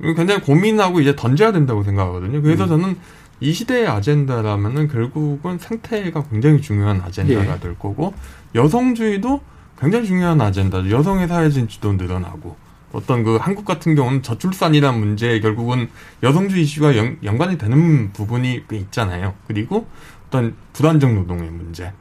[0.00, 2.42] 굉장히 고민하고 이제 던져야 된다고 생각하거든요.
[2.42, 2.68] 그래서 음.
[2.68, 2.96] 저는
[3.40, 7.60] 이 시대의 아젠다라면은 결국은 생태가 굉장히 중요한 아젠다가 예.
[7.60, 8.14] 될 거고
[8.54, 9.40] 여성주의도
[9.78, 10.90] 굉장히 중요한 아젠다죠.
[10.90, 12.56] 여성의 사회 진출도 늘어나고
[12.92, 15.88] 어떤 그 한국 같은 경우는 저출산이라는 문제에 결국은
[16.22, 19.34] 여성주의 이슈가 연, 연관이 되는 부분이 꽤 있잖아요.
[19.46, 19.86] 그리고
[20.26, 21.92] 어떤 불안정 노동의 문제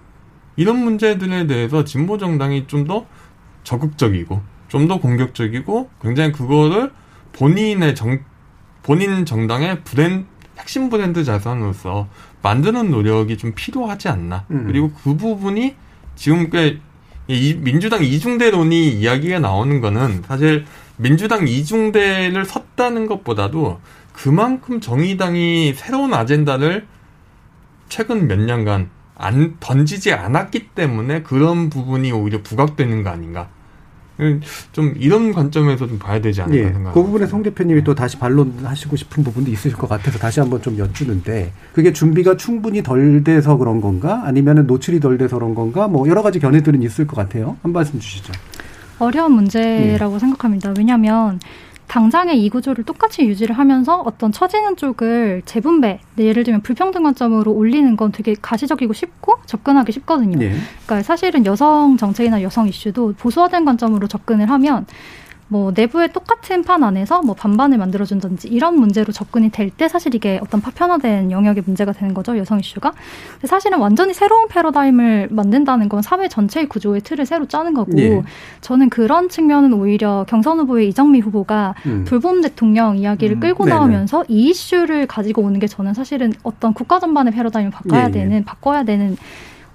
[0.56, 3.06] 이런 문제들에 대해서 진보 정당이 좀 더
[3.64, 6.92] 적극적이고 좀 더 공격적이고 굉장히 그거를
[7.34, 8.20] 본인의 정
[8.82, 10.26] 본인 정당의 브랜
[10.58, 12.08] 핵심 브랜드 자산으로서
[12.42, 14.46] 만드는 노력이 좀 필요하지 않나.
[14.52, 14.66] 음.
[14.68, 15.76] 그리고 그 부분이
[16.16, 16.80] 지금 꽤
[17.28, 23.80] 이 민주당 이중대론이 이야기가 나오는 거는 사실 민주당 이중대를 섰다는 것보다도
[24.14, 26.88] 그만큼 정의당이 새로운 아젠다를
[27.90, 33.50] 최근 몇 년간 안 던지지 않았기 때문에 그런 부분이 오히려 부각되는 거 아닌가.
[34.72, 36.94] 좀 이런 관점에서 좀 봐야 되지 않을까 예, 생각합니다.
[36.94, 40.78] 그 부분에 송 대표님이 또 다시 반론하시고 싶은 부분도 있으실 것 같아서 다시 한번 좀
[40.78, 46.08] 여쭈는데 그게 준비가 충분히 덜 돼서 그런 건가 아니면 노출이 덜 돼서 그런 건가 뭐
[46.08, 47.58] 여러 가지 견해들은 있을 것 같아요.
[47.62, 48.34] 한 말씀 주시죠.
[49.00, 50.20] 어려운 문제라고 예.
[50.20, 50.74] 생각합니다.
[50.76, 51.40] 왜냐하면
[51.88, 57.96] 당장의 이 구조를 똑같이 유지를 하면서 어떤 처지는 쪽을 재분배, 예를 들면 불평등 관점으로 올리는
[57.96, 60.38] 건 되게 가시적이고 쉽고 접근하기 쉽거든요.
[60.38, 60.54] 네.
[60.86, 64.86] 그러니까 사실은 여성 정책이나 여성 이슈도 보수화된 관점으로 접근을 하면
[65.50, 70.40] 뭐 내부의 똑같은 판 안에서 뭐 반반을 만들어준다든지 이런 문제로 접근이 될 때 사실 이게
[70.42, 72.94] 어떤 파편화된 영역의 문제가 되는 거죠 여성 이슈가.
[73.34, 78.24] 근데 사실은 완전히 새로운 패러다임을 만든다는 건 사회 전체의 구조의 틀을 새로 짜는 거고 네.
[78.62, 82.06] 저는 그런 측면은 오히려 경선 후보의 이정미 후보가 음.
[82.08, 83.40] 불법 대통령 이야기를 음.
[83.40, 83.76] 끌고 네네.
[83.76, 88.12] 나오면서 이 이슈를 가지고 오는 게 저는 사실은 어떤 국가 전반의 패러다임을 바꿔야 네.
[88.12, 89.18] 되는 바꿔야 되는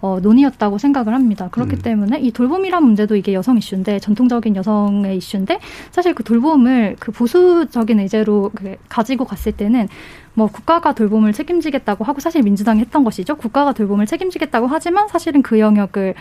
[0.02, 1.48] 어, 논의였다고 생각을 합니다.
[1.52, 1.78] 그렇기 음.
[1.80, 5.60] 때문에 이 돌봄이란 문제도 이게 여성 이슈인데 전통적인 여성의 이슈인데
[5.92, 9.88] 사실 그 돌봄을 그 보수적인 의제로 그 가지고 갔을 때는
[10.34, 13.36] 뭐 국가가 돌봄을 책임지겠다고 하고 사실 민주당이 했던 것이죠.
[13.36, 16.14] 국가가 돌봄을 책임지겠다고 하지만 사실은 그 영역을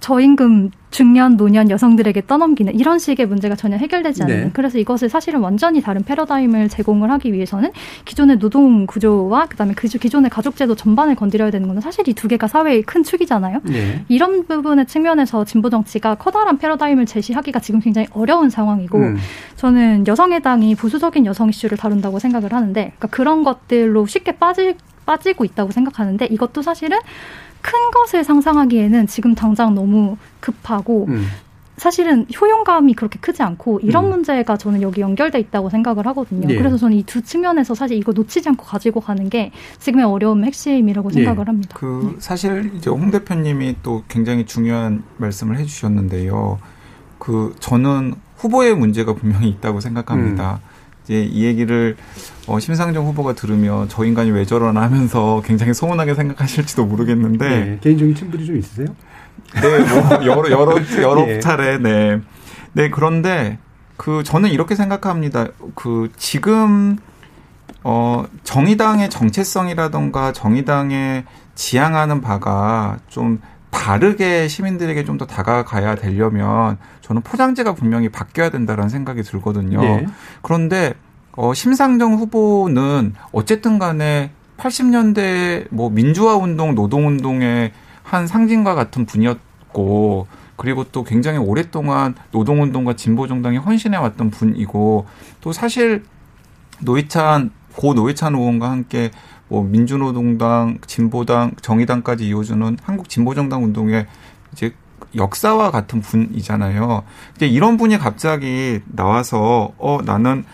[0.00, 4.50] 저임금 중년 노년 여성들에게 떠넘기는 이런 식의 문제가 전혀 해결되지 않는 네.
[4.54, 7.70] 그래서 이것을 사실은 완전히 다른 패러다임을 제공을 하기 위해서는
[8.06, 12.48] 기존의 노동 구조와 그다음에 그 기존의 가족제도 전반을 건드려야 되는 거는 사실 이 두 개가
[12.48, 13.60] 사회의 큰 축이잖아요.
[13.64, 14.04] 네.
[14.08, 19.16] 이런 부분의 측면에서 진보 정치가 커다란 패러다임을 제시하기가 지금 굉장히 어려운 상황이고 음.
[19.56, 25.70] 저는 여성의당이 보수적인 여성 이슈를 다룬다고 생각을 하는데 그러니까 그런 것들로 쉽게 빠지 빠지고 있다고
[25.70, 26.98] 생각하는데 이것도 사실은
[27.66, 31.26] 큰 것을 상상하기에는 지금 당장 너무 급하고 음.
[31.76, 34.10] 사실은 효용감이 그렇게 크지 않고 이런 음.
[34.10, 36.48] 문제가 저는 여기 연결돼 있다고 생각을 하거든요.
[36.48, 36.56] 예.
[36.56, 39.50] 그래서 저는 이 두 측면에서 사실 이거 놓치지 않고 가지고 가는 게
[39.80, 41.14] 지금의 어려움의 핵심이라고 예.
[41.14, 41.76] 생각을 합니다.
[41.78, 42.16] 그 네.
[42.20, 46.58] 사실 이제 홍 대표님이 또 굉장히 중요한 말씀을 해주셨는데요.
[47.18, 50.60] 그 저는 후보의 문제가 분명히 있다고 생각합니다.
[50.62, 50.68] 음.
[51.04, 51.96] 이제 이 얘기를
[52.46, 58.14] 어, 심상정 후보가 들으면 저 인간이 왜 저러나 하면서 굉장히 소문하게 생각하실지도 모르겠는데 네, 개인적인
[58.14, 58.86] 친분이 좀 있으세요?
[59.54, 61.40] 네, 뭐 여러 여러 여러 예.
[61.40, 62.20] 차례 네.
[62.72, 63.58] 네, 그런데
[63.96, 65.48] 그 저는 이렇게 생각합니다.
[65.74, 66.98] 그 지금
[67.82, 71.24] 어 정의당의 정체성이라던가 정의당의
[71.54, 73.40] 지향하는 바가 좀
[73.70, 79.80] 다르게 시민들에게 좀 더 다가가야 되려면 저는 포장재가 분명히 바뀌어야 된다라는 생각이 들거든요.
[79.80, 80.06] 네.
[80.42, 80.94] 그런데
[81.36, 87.72] 어 심상정 후보는 어쨌든 간에 80년대 뭐 민주화 운동, 노동 운동의
[88.02, 90.26] 한 상징과 같은 분이었고
[90.56, 95.06] 그리고 또 굉장히 오랫동안 노동 운동과 진보 정당이 헌신해 왔던 분이고
[95.42, 96.04] 또 사실
[96.80, 99.10] 노회찬 고 노회찬 의원과 함께
[99.48, 104.06] 뭐 민주노동당, 진보당, 정의당까지 이어주는 한국 진보정당 운동의
[104.52, 104.74] 이제
[105.14, 107.04] 역사와 같은 분이잖아요.
[107.36, 110.44] 이제 이런 분이 갑자기 나와서 어 나는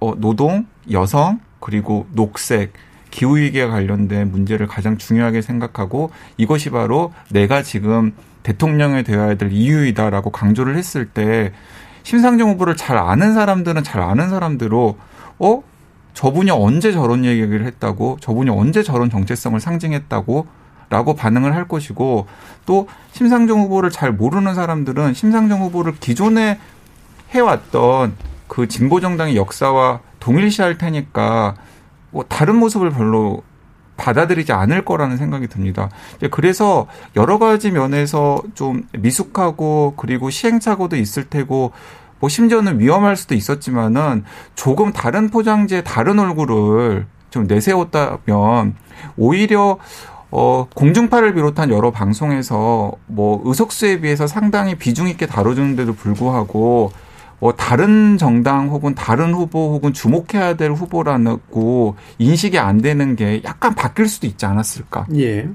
[0.00, 2.72] 어 노동, 여성 그리고 녹색
[3.10, 10.76] 기후위기에 관련된 문제를 가장 중요하게 생각하고 이것이 바로 내가 지금 대통령이 되어야 될 이유이다라고 강조를
[10.76, 11.52] 했을 때
[12.02, 14.96] 심상정 후보를 잘 아는 사람들은 잘 아는 사람대로
[15.38, 15.62] 어
[16.14, 20.46] 저분이 언제 저런 얘기를 했다고 저분이 언제 저런 정체성을 상징했다고
[20.90, 22.26] 라고 반응을 할 것이고
[22.64, 26.58] 또 심상정 후보를 잘 모르는 사람들은 심상정 후보를 기존에
[27.30, 28.16] 해왔던
[28.48, 31.54] 그 진보 정당의 역사와 동일시할 테니까
[32.10, 33.42] 뭐 다른 모습을 별로
[33.96, 35.90] 받아들이지 않을 거라는 생각이 듭니다.
[36.30, 36.86] 그래서
[37.16, 41.72] 여러 가지 면에서 좀 미숙하고 그리고 시행착오도 있을 테고
[42.20, 44.24] 뭐 심지어는 위험할 수도 있었지만은
[44.54, 48.74] 조금 다른 포장지에 다른 얼굴을 좀 내세웠다면
[49.16, 49.78] 오히려
[50.30, 56.92] 어, 공중파를 비롯한 여러 방송에서 뭐 의석수에 비해서 상당히 비중 있게 다뤄주는데도 불구하고
[57.40, 63.74] 어, 다른 정당 혹은 다른 후보 혹은 주목해야 될 후보라고 인식이 안 되는 게 약간
[63.74, 65.06] 바뀔 수도 있지 않았을까.
[65.16, 65.48] 예.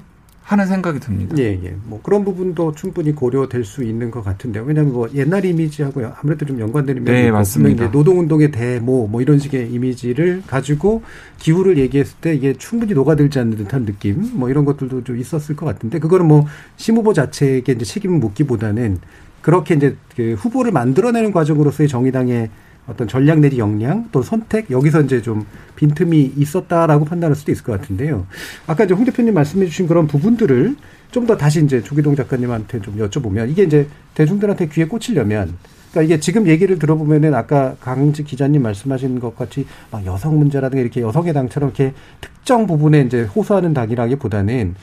[0.43, 1.37] 하는 생각이 듭니다.
[1.39, 1.73] 예, 예.
[1.85, 4.63] 뭐 그런 부분도 충분히 고려될 수 있는 것 같은데요.
[4.65, 6.13] 왜냐하면 뭐 옛날 이미지하고요.
[6.21, 7.87] 아무래도 좀 연관되는 면이 네, 맞습니다.
[7.87, 11.01] 노동운동의 대모 뭐 이런 식의 이미지를 가지고
[11.39, 15.65] 기후를 얘기했을 때 이게 충분히 녹아들지 않는 듯한 느낌 뭐 이런 것들도 좀 있었을 것
[15.65, 18.99] 같은데 그거는 뭐 심 후보 자체에게 이제 책임을 묻기보다는
[19.43, 22.49] 그렇게 이제 그 후보를 만들어내는 과정으로서의 정의당의
[22.87, 27.79] 어떤 전략 내지 역량 또 선택 여기서 이제 좀 빈틈이 있었다라고 판단할 수도 있을 것
[27.79, 28.25] 같은데요.
[28.65, 30.75] 아까 이제 홍 대표님 말씀해 주신 그런 부분들을
[31.11, 35.55] 좀 더 다시 이제 조기동 작가님한테 좀 여쭤보면 이게 이제 대중들한테 귀에 꽂히려면
[35.91, 41.01] 그러니까 이게 지금 얘기를 들어보면은 아까 강지 기자님 말씀하신 것 같이 막 여성 문제라든가 이렇게
[41.01, 44.73] 여성의 당처럼 이렇게 특정 부분에 이제 호소하는 당이라기보다는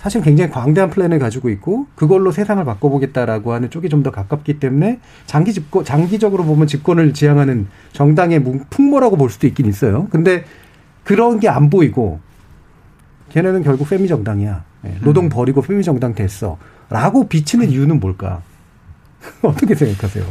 [0.00, 4.98] 사실 굉장히 광대한 플랜을 가지고 있고 그걸로 세상을 바꿔보겠다라고 하는 쪽이 좀 더 가깝기 때문에
[5.26, 10.08] 장기 집권 장기적으로 보면 집권을 지향하는 정당의 풍모라고 볼 수도 있긴 있어요.
[10.10, 10.44] 근데
[11.04, 12.18] 그런 게 안 보이고
[13.28, 14.64] 걔네는 결국 페미 정당이야.
[14.82, 18.40] 네, 노동 버리고 페미 정당 됐어.라고 비치는 이유는 뭘까?
[19.42, 20.24] 어떻게 생각하세요?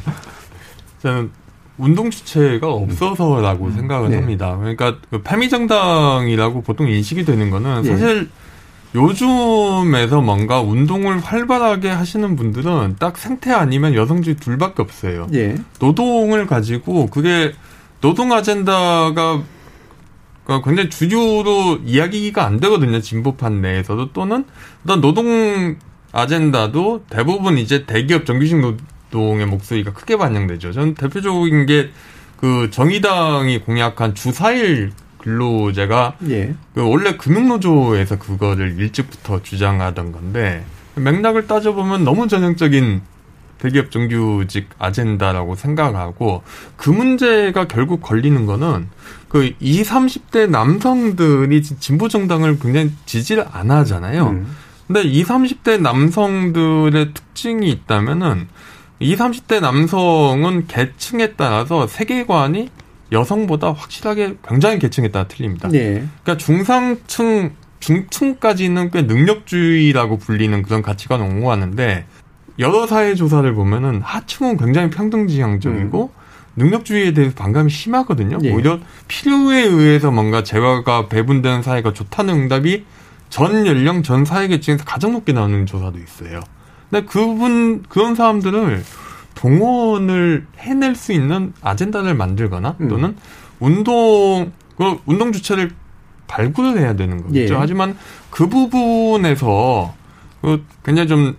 [1.04, 1.30] 저는
[1.78, 3.72] 운동 주체가 없어서라고 음.
[3.74, 4.16] 생각을 네.
[4.16, 4.58] 합니다.
[4.58, 7.90] 그러니까 그 페미 정당이라고 보통 인식이 되는 거는 예.
[7.92, 8.30] 사실 네.
[8.96, 15.28] 요즘에서 뭔가 운동을 활발하게 하시는 분들은 딱 생태 아니면 여성주의 둘밖에 없어요.
[15.34, 15.56] 예.
[15.80, 17.54] 노동을 가지고 그게
[18.02, 19.44] 노동 아젠다가
[20.64, 23.00] 굉장히 주류로 이야기가 안 되거든요.
[23.00, 24.46] 진보판 내에서도 또는
[24.84, 25.76] 어떤 노동
[26.12, 30.72] 아젠다도 대부분 이제 대기업 정규직 노동의 목소리가 크게 반영되죠.
[30.72, 31.92] 저는 대표적인 게
[32.40, 36.56] 그 정의당이 공약한 주 4일 근로제가 예.
[36.74, 40.66] 그 원래 금융노조에서 그거를 일찍부터 주장하던 건데
[40.96, 43.02] 맥락을 따져보면 너무 전형적인
[43.60, 46.44] 대기업 정규직 아젠다라고 생각하고
[46.78, 48.88] 그 문제가 결국 걸리는 거는
[49.28, 54.30] 그 20, 30대 남성들이 진보 정당을 굉장히 지지를 안 하잖아요.
[54.30, 54.48] 음.
[54.88, 58.48] 근데 20, 30대 남성들의 특징이 있다면은
[59.00, 62.70] 20, 30대 남성은 계층에 따라서 세계관이
[63.12, 65.68] 여성보다 확실하게 굉장히 계층에 따라 틀립니다.
[65.70, 66.06] 네.
[66.24, 72.06] 그러니까 중상층, 중층까지는 꽤 능력주의라고 불리는 그런 가치관을 옹호하는데
[72.60, 76.20] 여러 사회 조사를 보면은 하층은 굉장히 평등지향적이고 음.
[76.56, 78.40] 능력주의에 대해서 반감이 심하거든요.
[78.40, 78.54] 네.
[78.54, 82.86] 오히려 필요에 의해서 뭔가 재화가 배분되는 사회가 좋다는 응답이
[83.30, 86.42] 전 연령 전 사회 계층에서 가장 높게 나오는 조사도 있어요.
[86.90, 88.84] 근데 그분 그런 사람들을
[89.40, 92.90] 동원을 해낼 수 있는 아젠다를 만들거나 음.
[92.90, 93.16] 또는
[93.62, 95.72] 운동 그 운동 주체를
[96.28, 97.36] 발굴해야 되는 거죠.
[97.40, 97.48] 예.
[97.54, 97.98] 하지만
[98.30, 99.96] 그 부분에서
[100.42, 101.38] 그 굉장히 좀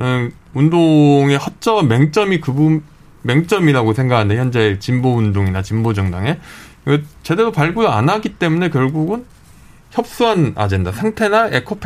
[0.00, 2.82] 음, 운동의 허점 맹점이 그 부분
[3.22, 6.38] 맹점이라고 생각하는데 현재 진보 운동이나 진보 정당에
[7.22, 9.24] 제대로 발굴 안 하기 때문에 결국은
[9.92, 11.78] 협소한 아젠다 상태나 에코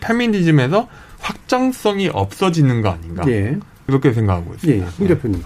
[0.00, 0.88] 페미니즘에서
[1.20, 3.58] 확장성이 없어지는 거 아닌가 예.
[3.90, 4.86] 그렇게 생각하고 있습니다.
[4.86, 5.42] 예, 홍 대표님.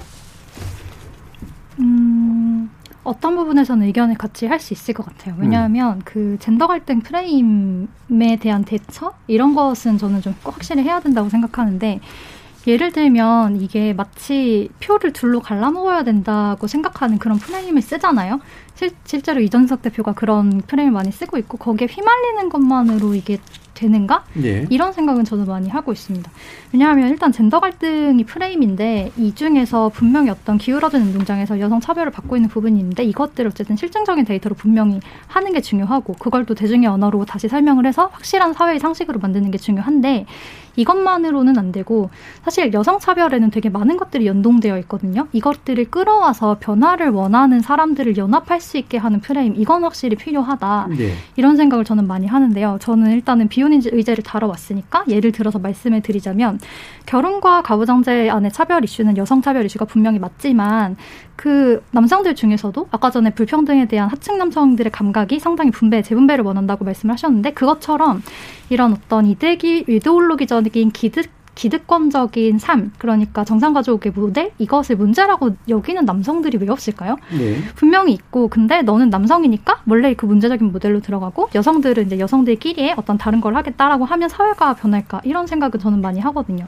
[1.81, 2.71] 음,
[3.03, 5.35] 어떤 부분에서는 의견을 같이 할 수 있을 것 같아요.
[5.39, 6.03] 왜냐하면 음.
[6.05, 12.01] 그 젠더 갈등 프레임에 대한 대처 이런 것은 저는 좀 확실히 해야 된다고 생각하는데
[12.67, 18.41] 예를 들면 이게 마치 표를 둘로 갈라먹어야 된다고 생각하는 그런 프레임을 쓰잖아요.
[18.75, 23.39] 실, 실제로 이전석 대표가 그런 프레임을 많이 쓰고 있고 거기에 휘말리는 것만으로 이게
[23.85, 24.25] 되는가?
[24.43, 24.67] 예.
[24.71, 26.31] 이런 생각은 저도 많이 하고 있습니다.
[26.73, 32.49] 왜냐하면 일단 젠더 갈등이 프레임인데 이 중에서 분명히 어떤 기울어진 운동장에서 여성 차별을 받고 있는
[32.49, 37.49] 부분이 있는데 이것들을 어쨌든 실증적인 데이터로 분명히 하는 게 중요하고 그걸 또 대중의 언어로 다시
[37.49, 40.27] 설명을 해서 확실한 사회의 상식으로 만드는 게 중요한데
[40.77, 42.11] 이것만으로는 안 되고
[42.43, 45.29] 사실 여성 차별에는 되게 많은 것들이 연동되어 있거든요.
[45.33, 50.89] 이것들을 끌어와서 변화를 원하는 사람들을 연합할 수 있게 하는 프레임 이건 확실히 필요하다.
[50.97, 51.13] 네.
[51.37, 52.79] 이런 생각을 저는 많이 하는데요.
[52.81, 56.59] 저는 일단은 비혼인 의제를 다뤄왔으니까 예를 들어서 말씀을 드리자면
[57.07, 60.97] 결혼과 가부장제 안에 차별 이슈는 여성 차별 이슈가 분명히 맞지만
[61.37, 67.13] 그 남성들 중에서도 아까 전에 불평등에 대한 하층 남성들의 감각이 상당히 분배, 재분배를 원한다고 말씀을
[67.13, 68.23] 하셨는데 그것처럼
[68.71, 76.69] 이런 어떤 이데기, 이데올로기적인 기득 기득권적인 삶, 그러니까 정상가족의 모델 이것을 문제라고 여기는 남성들이 왜
[76.69, 77.17] 없을까요?
[77.31, 77.59] 네.
[77.77, 83.41] 분명히 있고, 근데 너는 남성이니까 원래 그 문제적인 모델로 들어가고 여성들은 이제 여성들끼리의 어떤 다른
[83.41, 86.67] 걸 하겠다라고 하면 사회가 변할까 이런 생각을 저는 많이 하거든요.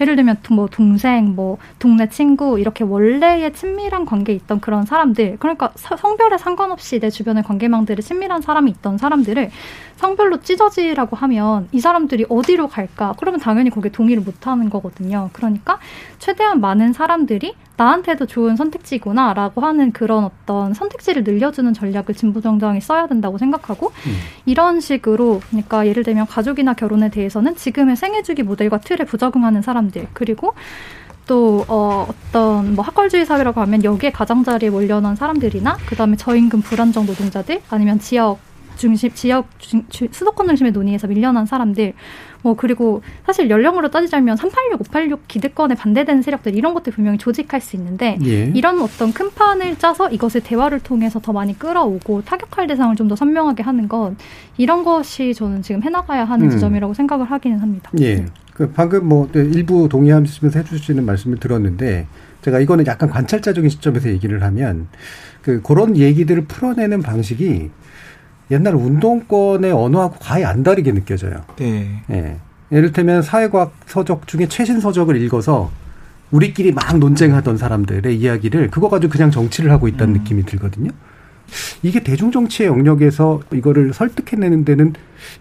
[0.00, 5.72] 예를 들면 뭐 동생, 뭐 동네 친구 이렇게 원래의 친밀한 관계에 있던 그런 사람들, 그러니까
[5.76, 9.50] 성별에 상관없이 내 주변의 관계망들에 친밀한 사람이 있던 사람들을
[9.96, 13.14] 성별로 찢어지라고 하면 이 사람들이 어디로 갈까?
[13.18, 15.30] 그러면 당연히 거기에 동의를 못 하는 거거든요.
[15.32, 15.78] 그러니까
[16.18, 23.06] 최대한 많은 사람들이 나한테도 좋은 선택지구나 라고 하는 그런 어떤 선택지를 늘려주는 전략을 진보정당이 써야
[23.06, 24.16] 된다고 생각하고 음.
[24.46, 30.54] 이런 식으로 그러니까 예를 들면 가족이나 결혼에 대해서는 지금의 생애주기 모델과 틀에 부적응하는 사람들 그리고
[31.26, 37.60] 또 어, 어떤 뭐 학벌주의 사회라고 하면 여기에 가장자리에 몰려난 사람들이나 그다음에 저임금 불안정 노동자들
[37.68, 38.38] 아니면 지역
[38.76, 41.94] 중심 지역 중, 수도권 중심의 논의에서 밀려난 사람들
[42.46, 47.74] 뭐 그리고 사실 연령으로 따지자면 386, 586 기득권에 반대되는 세력들 이런 것들 분명히 조직할 수
[47.74, 48.44] 있는데 예.
[48.54, 53.14] 이런 어떤 큰 판을 짜서 이것을 대화를 통해서 더 많이 끌어오고 타격할 대상을 좀 더
[53.14, 54.16] 선명하게 하는 건
[54.56, 56.50] 이런 것이 저는 지금 해나가야 하는 음.
[56.50, 57.90] 지점이라고 생각을 하기는 합니다.
[58.00, 58.26] 예.
[58.52, 62.08] 그 방금 뭐 네, 일부 동의하시면서 해주시는 말씀을 들었는데
[62.42, 64.88] 제가 이거는 약간 관찰자적인 시점에서 얘기를 하면
[65.42, 67.70] 그 그런 얘기들을 풀어내는 방식이
[68.50, 71.42] 옛날 운동권의 언어하고 거의 안 다르게 느껴져요.
[71.56, 72.02] 네.
[72.10, 72.36] 예.
[72.72, 75.70] 예를 들면 사회과학 서적 중에 최신 서적을 읽어서
[76.30, 80.18] 우리끼리 막 논쟁하던 사람들의 이야기를 그거 가지고 그냥 정치를 하고 있다는 음.
[80.20, 80.90] 느낌이 들거든요.
[81.82, 84.94] 이게 대중정치의 영역에서 이거를 설득해내는 데는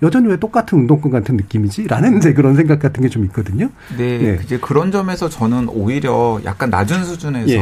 [0.04, 1.88] 여전히 왜 똑같은 운동권 같은 느낌이지?
[1.88, 3.70] 라는 이제 그런 생각 같은 게 좀 있거든요.
[3.98, 4.40] 네, 네.
[4.44, 7.60] 이제 그런 점에서 저는 오히려 약간 낮은 수준에서 예.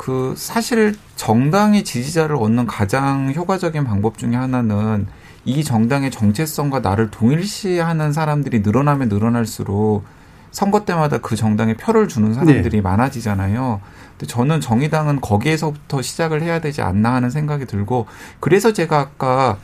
[0.00, 5.06] 그 사실 정당이 지지자를 얻는 가장 효과적인 방법 중에 하나는
[5.44, 10.04] 이 정당의 정체성과 나를 동일시하는 사람들이 늘어나면 늘어날수록
[10.52, 12.80] 선거 때마다 그 정당에 표를 주는 사람들이 네.
[12.80, 13.82] 많아지잖아요.
[14.12, 18.06] 근데 저는 정의당은 거기에서부터 시작을 해야 되지 않나 하는 생각이 들고
[18.40, 19.58] 그래서 제가 아까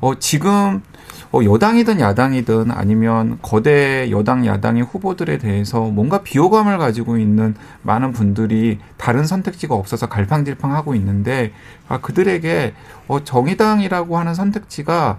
[0.00, 0.95] 어 지금 어,
[1.34, 9.26] 여당이든 야당이든 아니면 거대 여당 야당의 후보들에 대해서 뭔가 비호감을 가지고 있는 많은 분들이 다른
[9.26, 11.52] 선택지가 없어서 갈팡질팡하고 있는데
[11.88, 12.74] 아, 그들에게
[13.08, 15.18] 어, 정의당이라고 하는 선택지가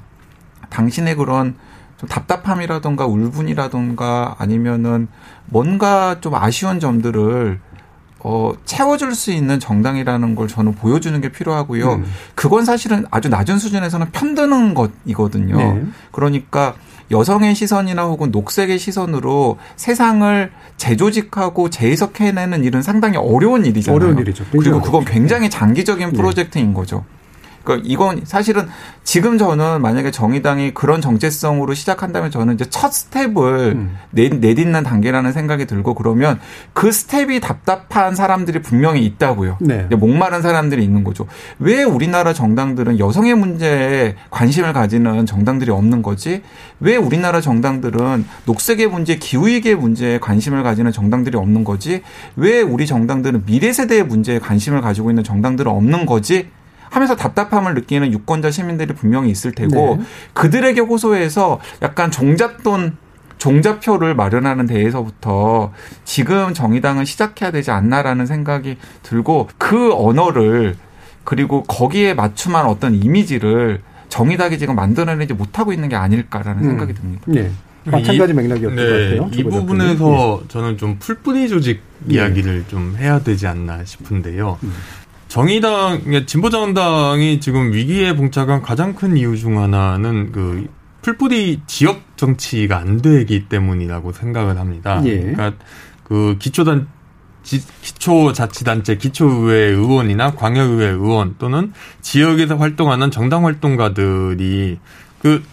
[0.69, 1.55] 당신의 그런
[1.97, 5.07] 좀 답답함이라던가 울분이라던가 아니면은
[5.45, 7.59] 뭔가 좀 아쉬운 점들을
[8.29, 11.93] 어, 채워줄 수 있는 정당이라는 걸 저는 보여주는 게 필요하고요.
[11.93, 12.05] 음.
[12.35, 15.55] 그건 사실은 아주 낮은 수준에서는 편드는 것이거든요.
[15.55, 15.83] 네.
[16.11, 16.75] 그러니까
[17.09, 23.95] 여성의 시선이나 혹은 녹색의 시선으로 세상을 재조직하고 재해석해내는 일은 상당히 어려운 일이잖아요.
[23.95, 24.43] 어려운 일이죠.
[24.51, 26.17] 그리고 그건 굉장히 장기적인 네.
[26.17, 27.05] 프로젝트인 거죠.
[27.67, 28.67] 그러니까 이건 사실은
[29.03, 33.97] 지금 저는 만약에 정의당이 그런 정체성으로 시작한다면 저는 이제 첫 스텝을 음.
[34.11, 36.39] 내, 내딛는 단계라는 생각이 들고 그러면
[36.71, 39.57] 그 스텝이 답답한 사람들이 분명히 있다고요.
[39.59, 39.83] 네.
[39.91, 41.27] 목마른 사람들이 있는 거죠.
[41.59, 46.41] 왜 우리나라 정당들은 여성의 문제에 관심을 가지는 정당들이 없는 거지?
[46.79, 52.01] 왜 우리나라 정당들은 녹색의 문제, 기후위기의 문제에 관심을 가지는 정당들이 없는 거지?
[52.37, 56.49] 왜 우리 정당들은 미래 세대의 문제에 관심을 가지고 있는 정당들은 없는 거지?
[56.89, 60.05] 하면서 답답함을 느끼는 유권자 시민들이 분명히 있을 테고 네.
[60.33, 62.97] 그들에게 호소해서 약간 종잣돈
[63.37, 65.71] 종자표를 마련하는 데에서부터
[66.05, 70.75] 지금 정의당은 시작해야 되지 않나라는 생각이 들고 그 언어를
[71.23, 76.69] 그리고 거기에 맞춤한 어떤 이미지를 정의당이 지금 만들어내지 못하고 있는 게 아닐까라는 음.
[76.69, 77.23] 생각이 듭니다.
[77.27, 77.51] 네.
[77.83, 79.29] 마찬가지 맥락이었던 네, 것 같아요.
[79.33, 80.47] 이 부분에서 네.
[80.47, 82.15] 저는 좀 풀뿌리 조직 네.
[82.15, 84.57] 이야기를 좀 해야 되지 않나 싶은데요.
[84.63, 84.73] 음.
[85.27, 90.67] 정의당, 진보정당이 지금 위기에 봉착한 가장 큰 이유 중 하나는 그
[91.01, 95.01] 풀뿌리 지역 정치가 안 되기 때문이라고 생각을 합니다.
[95.05, 95.19] 예.
[95.19, 95.53] 그러니까
[96.03, 96.87] 그 기초단
[97.43, 101.71] 기초자치단체, 기초의회 의원이나 광역의회 의원 또는
[102.01, 104.79] 지역에서 활동하는 정당 활동가들이
[105.21, 105.43] 그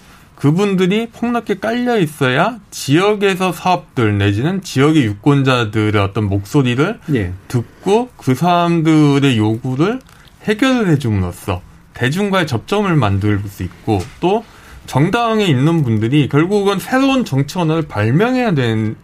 [0.45, 7.33] 그분들이 폭넓게 깔려 있어야 지역에서 사업들 내지는 지역의 유권자들의 어떤 목소리를 예.
[7.49, 10.01] 듣고 그 사람들의 요구를
[10.43, 11.63] 해결을 해줌으로써
[11.95, 14.45] 대중과의 접점을 만들 수 있고 또
[14.85, 18.97] 정당에 있는 분들이 결국은 새로운 정치 언어를 발명해야 되는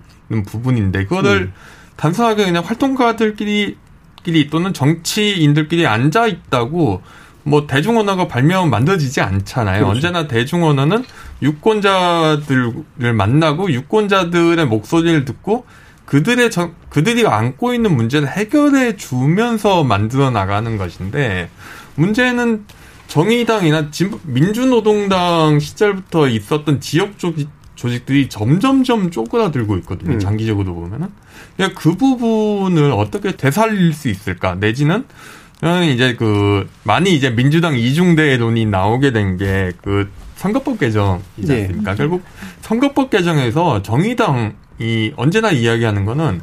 [0.46, 1.52] 부분인데 그거를 음.
[1.96, 3.78] 단순하게 그냥 활동가들끼리
[4.24, 7.00] 끼리 또는 정치인들끼리 앉아 있다고
[7.42, 9.84] 뭐 대중 언어가 발명 만들어지지 않잖아요.
[9.84, 9.90] 그렇죠.
[9.96, 11.04] 언제나 대중 언어는
[11.42, 15.64] 유권자들을 만나고 유권자들의 목소리를 듣고
[16.04, 21.50] 그들의 정, 그들이 안고 있는 문제를 해결해 주면서 만들어 나가는 것인데
[21.94, 22.64] 문제는
[23.06, 23.90] 정의당이나
[24.24, 30.14] 민주노동당 시절부터 있었던 지역 조직, 조직들이 점점점 쪼그라들고 있거든요.
[30.14, 30.18] 음.
[30.18, 31.08] 장기적으로 보면은.
[31.56, 34.54] 그러니까 그 부분을 어떻게 되살릴 수 있을까?
[34.54, 35.04] 내지는
[35.92, 41.62] 이제 그 많이 이제 민주당 이중대론이 나오게 된 게 그 선거법 개정이지 네.
[41.62, 41.90] 않습니까?
[41.90, 41.96] 네.
[41.98, 42.22] 결국
[42.62, 46.40] 선거법 개정에서 정의당이 언제나 이야기하는 거는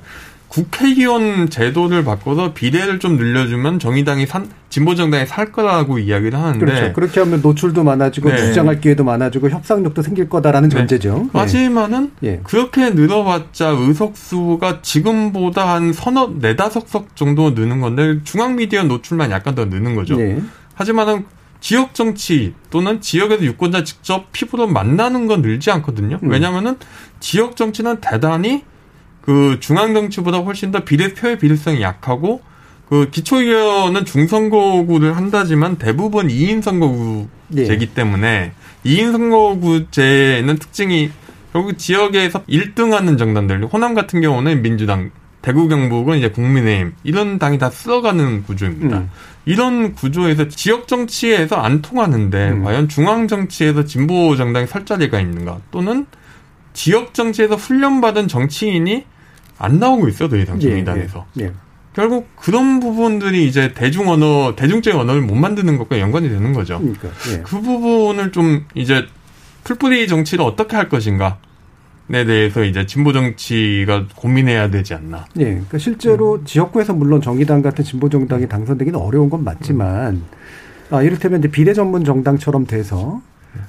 [0.58, 6.60] 국회의원 제도를 바꿔서 비례를 좀 늘려주면 정의당이 산, 진보정당이 살 거라고 이야기를 하는데.
[6.60, 6.94] 그렇죠.
[6.94, 8.38] 그렇게 하면 노출도 많아지고 네.
[8.38, 10.78] 주장할 기회도 많아지고 협상력도 생길 거다라는 네.
[10.78, 11.30] 전제죠.
[11.32, 11.40] 네.
[11.40, 12.42] 하지만은 네.
[12.44, 19.54] 그렇게 늘어봤자 의석수가 지금보다 한 서너, 네다섯 석 정도 느는 건데 중앙 미디어 노출만 약간
[19.54, 20.18] 더 느는 거죠.
[20.18, 20.42] 네.
[20.74, 21.26] 하지만은
[21.60, 26.20] 지역 정치 또는 지역에서 유권자 직접 피부로 만나는 건 늘지 않거든요.
[26.24, 26.30] 음.
[26.30, 26.78] 왜냐면은
[27.20, 28.64] 지역 정치는 대단히
[29.28, 32.42] 그 중앙 정치보다 훨씬 더 비례표의 비례성이 약하고
[32.88, 37.94] 그 기초의원은 중선거구를 한다지만 대부분 2인 선거구제이기 네.
[37.94, 38.54] 때문에
[38.86, 41.12] 2인 선거구제는 특징이
[41.52, 45.12] 결국 지역에서 1등하는 정당들 호남 같은 경우는 민주당
[45.42, 49.00] 대구 경북은 이제 국민의힘 이런 당이 다 쓸어가는 구조입니다.
[49.00, 49.10] 음.
[49.44, 52.64] 이런 구조에서 지역 정치에서 안 통하는데 음.
[52.64, 56.06] 과연 중앙 정치에서 진보 정당이 설 자리가 있는가 또는
[56.72, 59.04] 지역 정치에서 훈련받은 정치인이
[59.58, 61.26] 안 나오고 있어 더 이상 정의당에서.
[61.40, 61.54] 예, 예, 예.
[61.94, 66.78] 결국 그런 부분들이 이제 대중 언어, 대중적인 언어를 못 만드는 것과 연관이 되는 거죠.
[66.78, 67.42] 그러니까, 예.
[67.42, 69.06] 그 부분을 좀 이제
[69.64, 71.40] 풀뿌리 정치를 어떻게 할 것인가.
[72.14, 75.26] 에 대해서 이제 진보 정치가 고민해야 되지 않나.
[75.40, 75.44] 예.
[75.44, 76.46] 그러니까 실제로 음.
[76.46, 80.26] 지역구에서 물론 정의당 같은 진보 정당이 당선되기는 어려운 건 맞지만 음.
[80.90, 83.22] 아, 이를테면 이제 비례 전문 정당처럼 돼서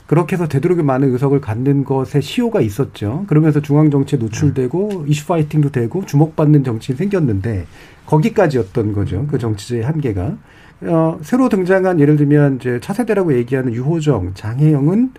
[0.06, 3.24] 그렇게 해서 되도록이 많은 의석을 갖는 것에 시효가 있었죠.
[3.28, 7.66] 그러면서 중앙 정치에 노출되고 이슈 파이팅도 되고 주목받는 정치인 생겼는데
[8.06, 9.26] 거기까지였던 거죠.
[9.30, 10.36] 그 정치제의 한계가.
[10.82, 15.10] 어, 새로 등장한 예를 들면 이제 차세대라고 얘기하는 유호정, 장혜영은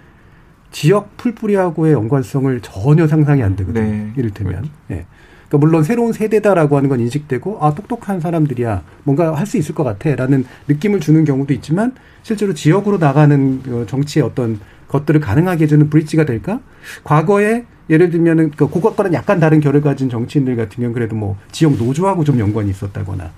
[0.71, 3.83] 지역 풀뿌리하고의 연관성을 전혀 상상이 안 되거든요.
[3.83, 4.13] 네.
[4.15, 4.53] 이를테면.
[4.53, 4.71] 그렇죠.
[4.91, 5.05] 예.
[5.49, 9.83] 그러니까 물론 새로운 세대다라고 하는 건 인식되고 아 똑똑한 사람들이야 뭔가 할 수 있을 것
[9.83, 16.25] 같아라는 느낌을 주는 경우도 있지만 실제로 지역으로 나가는 그 정치의 어떤 것들을 가능하게 해주는 브릿지가
[16.25, 16.59] 될까?
[17.03, 21.35] 과거에 예를 들면은 그 그것과는 약간 다른 결을 가진 정치인들 같은 경우 는 그래도 뭐
[21.51, 23.31] 지역 노조하고 좀 연관이 있었다거나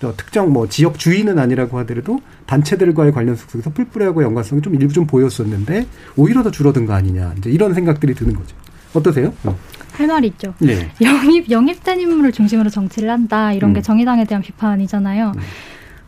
[0.00, 5.06] 또 특정 뭐 지역 주인은 아니라고 하더라도 단체들과의 관련 속에서 풀뿌리하고 연관성이 좀 일부 좀
[5.06, 8.56] 보였었는데 오히려 더 줄어든 거 아니냐 이제 이런 생각들이 드는 거죠.
[8.94, 9.34] 어떠세요?
[9.44, 9.54] 어.
[9.98, 10.54] 할 말이 있죠.
[10.60, 10.90] 네.
[11.02, 13.74] 영입 영입된 인물을 중심으로 정치를 한다 이런 음.
[13.74, 15.32] 게 정의당에 대한 비판이잖아요.
[15.34, 15.40] 음.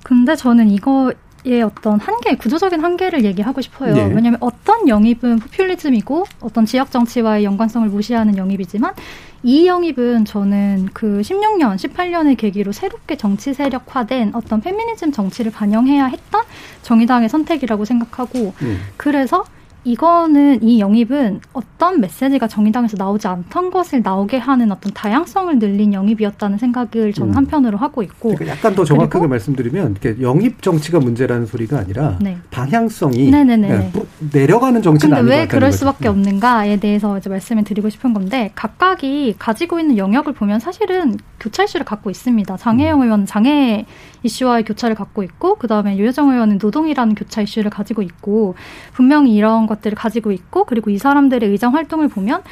[0.04, 3.94] 근데 저는 이거의 어떤 한계, 구조적인 한계를 얘기하고 싶어요.
[3.94, 4.04] 네.
[4.04, 8.94] 왜냐하면 어떤 영입은 포퓰리즘이고 어떤 지역 정치와의 연관성을 무시하는 영입이지만
[9.42, 16.42] 이 영입은 저는 그 16년, 18년을 계기로 새롭게 정치 세력화된 어떤 페미니즘 정치를 반영해야 했던
[16.82, 18.80] 정의당의 선택이라고 생각하고 음.
[18.96, 19.44] 그래서
[19.84, 26.58] 이거는 이 영입은 어떤 메시지가 정의당에서 나오지 않던 것을 나오게 하는 어떤 다양성을 늘린 영입이었다는
[26.58, 27.36] 생각을 저는 음.
[27.36, 32.36] 한편으로 하고 있고 그러니까 약간 더 정확하게 말씀드리면 영입 정치가 문제라는 소리가 아니라 네.
[32.50, 33.92] 방향성이 네네네.
[34.32, 35.78] 내려가는 정치는 아닌 왜 그럴 거죠.
[35.78, 36.10] 수밖에 음.
[36.10, 41.86] 없는가에 대해서 이제 말씀을 드리고 싶은 건데 각각이 가지고 있는 영역을 보면 사실은 교차 이슈를
[41.86, 42.56] 갖고 있습니다.
[42.58, 43.04] 장혜영 음.
[43.04, 43.86] 의원 장애
[44.22, 48.54] 이슈와의 교차를 갖고 있고 그다음에 유여정 의원은 노동이라는 교차 이슈를 가지고 있고
[48.92, 52.42] 분명히 이런 것들을 가지고 있고 그리고 이 사람들의 의정 활동을 보면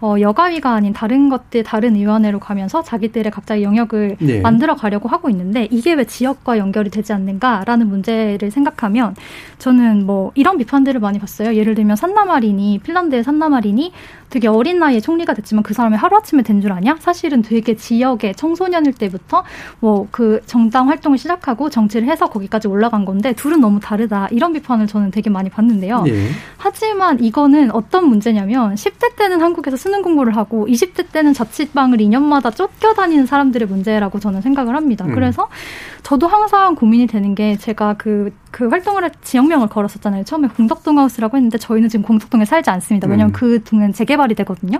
[0.00, 4.40] 어, 여가위가 아닌 다른 것들 다른 의원회로 가면서 자기들의 각자의 영역을 네.
[4.40, 9.16] 만들어 가려고 하고 있는데 이게 왜 지역과 연결이 되지 않는가라는 문제를 생각하면
[9.58, 11.54] 저는 뭐 이런 비판들을 많이 봤어요.
[11.56, 13.92] 예를 들면 산나마린이 핀란드의 산나마린이
[14.30, 16.96] 되게 어린 나이에 총리가 됐지만 그 사람이 하루아침에 된 줄 아냐?
[17.00, 19.44] 사실은 되게 지역의 청소년일 때부터
[19.80, 24.28] 뭐 그 정당 활동을 시작하고 정치를 해서 거기까지 올라간 건데 둘은 너무 다르다.
[24.30, 26.02] 이런 비판을 저는 되게 많이 봤는데요.
[26.02, 26.28] 네.
[26.56, 33.24] 하지만 이거는 어떤 문제냐면 10대 때는 한국에서 수능 공부를 하고 20대 때는 자취방을 2년마다 쫓겨다니는
[33.24, 35.06] 사람들의 문제라고 저는 생각을 합니다.
[35.06, 35.14] 음.
[35.14, 35.48] 그래서
[36.02, 40.24] 저도 항상 고민이 되는 게 제가 그, 그 활동을 할 지역명을 걸었었잖아요.
[40.24, 43.08] 처음에 공덕동 하우스라고 했는데 저희는 지금 공덕동에 살지 않습니다.
[43.08, 43.32] 왜냐하면 음.
[43.32, 44.78] 그 동은 재개발이 되거든요.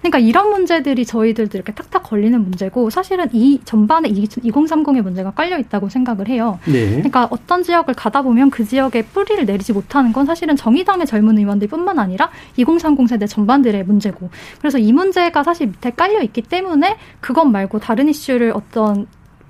[0.00, 5.88] 그러니까 이런 문제들이 저희들도 이렇게 탁탁 걸리는 문제고 사실은 이 전반에 2030의 문제가 깔려 있다고
[5.88, 6.58] 생각을 해요.
[6.64, 6.90] 네.
[6.90, 11.98] 그러니까 어떤 지역을 가다 보면 그 지역에 뿌리를 내리지 못하는 건 사실은 정의당의 젊은 의원들뿐만
[11.98, 17.78] 아니라 2030 세대 전반들의 문제고 그래서 이 문제가 사실 밑에 깔려 있기 때문에 그것 말고
[17.78, 19.06] 다른 이슈를 어떤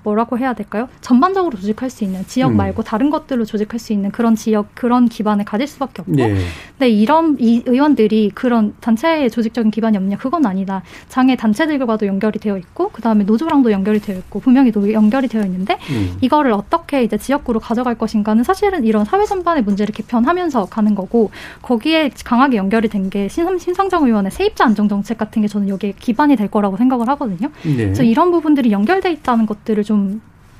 [0.09, 0.87] 뭐라고 해야 될까요?
[1.01, 2.57] 전반적으로 조직할 수 있는 지역 음.
[2.57, 6.35] 말고 다른 것들로 조직할 수 있는 그런 지역 그런 기반을 가질 수밖에 없고, 네.
[6.77, 10.81] 근데 이런 이 의원들이 그런 단체의 조직적인 기반이 없냐 그건 아니다.
[11.09, 15.77] 장애 단체들과도 연결이 되어 있고, 그 다음에 노조랑도 연결이 되어 있고 분명히 연결이 되어 있는데
[15.91, 16.17] 음.
[16.21, 21.31] 이거를 어떻게 이제 지역구로 가져갈 것인가는 사실은 이런 사회 전반의 문제를 개편하면서 가는 거고
[21.61, 26.35] 거기에 강하게 연결이 된 게 신상정 의원의 세입자 안정 정책 같은 게 저는 여기에 기반이
[26.35, 27.49] 될 거라고 생각을 하거든요.
[27.63, 27.75] 네.
[27.75, 29.98] 그래서 이런 부분들이 연결돼 있다는 것들을 좀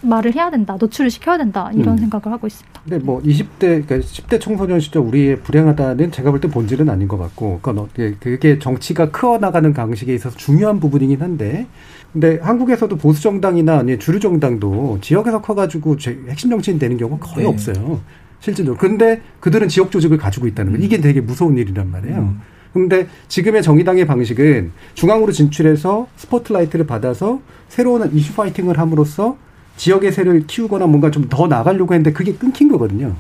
[0.02, 1.98] 말을 해야 된다, 노출을 시켜야 된다 이런 음.
[1.98, 2.82] 생각을 하고 있습니다.
[2.88, 7.18] 근데 뭐 20대, 그러니까 10대 청소년 시절 우리의 불행하다는 제가 볼 때 본질은 아닌 것
[7.18, 11.68] 같고, 그러니까 그게 정치가 크어 나가는 방식에 있어서 중요한 부분이긴 한데,
[12.14, 15.98] 근데 한국에서도 보수 정당이나 주류 정당도 지역에서 커가지고
[16.30, 17.52] 핵심 정치인 되는 경우가 거의 네.
[17.52, 18.00] 없어요.
[18.40, 18.80] 실질적으로.
[18.80, 20.78] 근데 그들은 지역 조직을 가지고 있다는 거.
[20.80, 22.18] 이게 되게 무서운 일이란 말이에요.
[22.20, 22.42] 음.
[22.74, 29.38] 근데 지금의 정의당의 방식은 중앙으로 진출해서 스포트라이트를 받아서 새로운 이슈 파이팅을 함으로써
[29.78, 33.16] 지역의 세를 키우거나 뭔가 좀 더 나가려고 했는데 그게 끊긴 거거든요.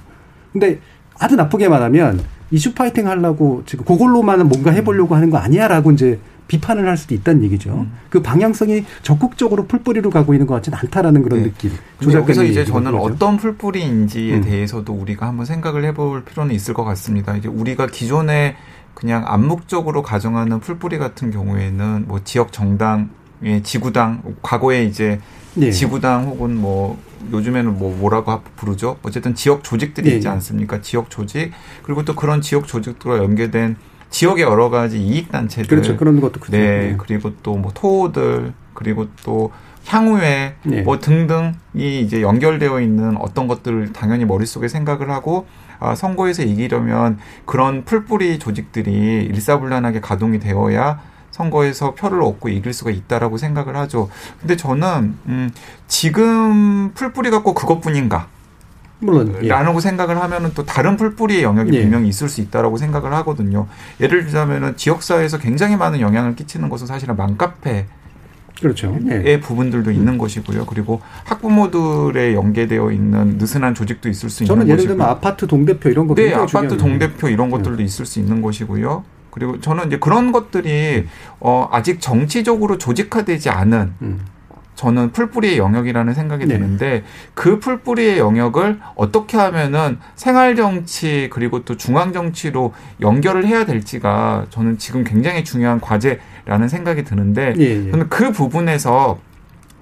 [0.51, 0.79] 근데
[1.17, 2.21] 아주 나쁘게 말하면
[2.51, 7.43] 이슈 파이팅 하려고 지금 그걸로만은 뭔가 해보려고 하는 거 아니야라고 이제 비판을 할 수도 있다는
[7.43, 7.71] 얘기죠.
[7.71, 7.91] 음.
[8.09, 11.45] 그 방향성이 적극적으로 풀뿌리로 가고 있는 것 같지는 않다라는 그런 네.
[11.51, 11.71] 느낌.
[12.11, 13.03] 여기서 이제 저는 거죠.
[13.03, 14.41] 어떤 풀뿌리인지에 음.
[14.41, 17.37] 대해서도 우리가 한번 생각을 해볼 필요는 있을 것 같습니다.
[17.37, 18.55] 이제 우리가 기존에
[18.93, 25.19] 그냥 암묵적으로 가정하는 풀뿌리 같은 경우에는 뭐 지역 정당의 지구당 과거에 이제
[25.55, 25.71] 네.
[25.71, 26.97] 지구당 혹은 뭐
[27.31, 28.97] 요즘에는 뭐 뭐라고 부르죠?
[29.03, 30.15] 어쨌든 지역 조직들이 네.
[30.17, 30.81] 있지 않습니까?
[30.81, 31.51] 지역 조직
[31.83, 33.77] 그리고 또 그런 지역 조직들과 연계된
[34.09, 35.97] 지역의 여러 가지 이익 단체들 그렇죠.
[35.97, 36.51] 그런 것도 크죠.
[36.57, 36.89] 네.
[36.91, 36.95] 네.
[36.97, 39.51] 그리고 또 뭐 토호들 그리고 또
[39.85, 40.81] 향후에 네.
[40.81, 47.85] 뭐 등등이 이제 연결되어 있는 어떤 것들을 당연히 머릿속에 생각을 하고 아, 선거에서 이기려면 그런
[47.85, 50.99] 풀뿌리 조직들이 일사불란하게 가동이 되어야
[51.31, 54.09] 선거에서 표를 얻고 이길 수가 있다라고 생각을 하죠.
[54.39, 55.51] 근데 저는 음,
[55.87, 58.27] 지금 풀뿌리 갖고 그것뿐인가?
[58.99, 59.47] 물론 예.
[59.47, 61.81] 라는 생각을 하면은 또 다른 풀뿌리의 영역이 예.
[61.81, 63.67] 분명히 있을 수 있다라고 생각을 하거든요.
[64.01, 67.85] 예를 들자면은 지역사회에서 굉장히 많은 영향을 끼치는 것은 사실은 맘카페
[68.61, 68.97] 그렇죠.
[69.07, 70.65] 의 부분들도 있는 것이고요.
[70.65, 76.07] 그리고 학부모들의 연계되어 있는 느슨한 조직도 있을 수 있는 저는 예를 들면 아파트 동대표 이런
[76.07, 77.83] 거 네, 아파트 동대표 이런 것들도 네.
[77.83, 79.03] 있을 수 있는 것이고요.
[79.31, 81.05] 그리고 저는 이제 그런 것들이
[81.39, 84.19] 어 아직 정치적으로 조직화되지 않은 음.
[84.79, 86.57] 저는 풀뿌리의 영역이라는 생각이 네.
[86.57, 87.03] 드는데
[87.33, 94.77] 그 풀뿌리의 영역을 어떻게 하면은 생활 정치 그리고 또 중앙 정치로 연결을 해야 될지가 저는
[94.77, 97.91] 지금 굉장히 중요한 과제 라는 생각이 드는데 예, 예.
[98.09, 99.19] 그 부분에서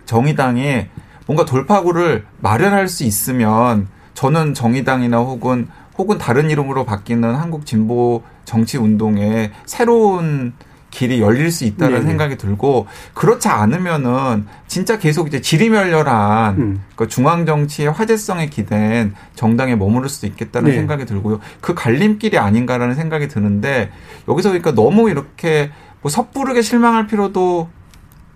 [0.05, 0.87] 정의당이
[1.25, 8.77] 뭔가 돌파구를 마련할 수 있으면 저는 정의당이나 혹은 혹은 다른 이름으로 바뀌는 한국 진보 정치
[8.77, 10.53] 운동의 새로운
[10.89, 16.83] 길이 열릴 수 있다는 네 생각이 들고 그렇지 않으면은 진짜 계속 이제 지리멸렬한 음.
[16.95, 20.77] 그 중앙 정치의 화제성에 기댄 정당에 머무를 수도 있겠다는 네.
[20.77, 21.39] 생각이 들고요.
[21.61, 23.91] 그 갈림길이 아닌가라는 생각이 드는데
[24.27, 25.71] 여기서 그러니까 너무 이렇게
[26.07, 27.69] 뭐 섣부르게 실망할 필요도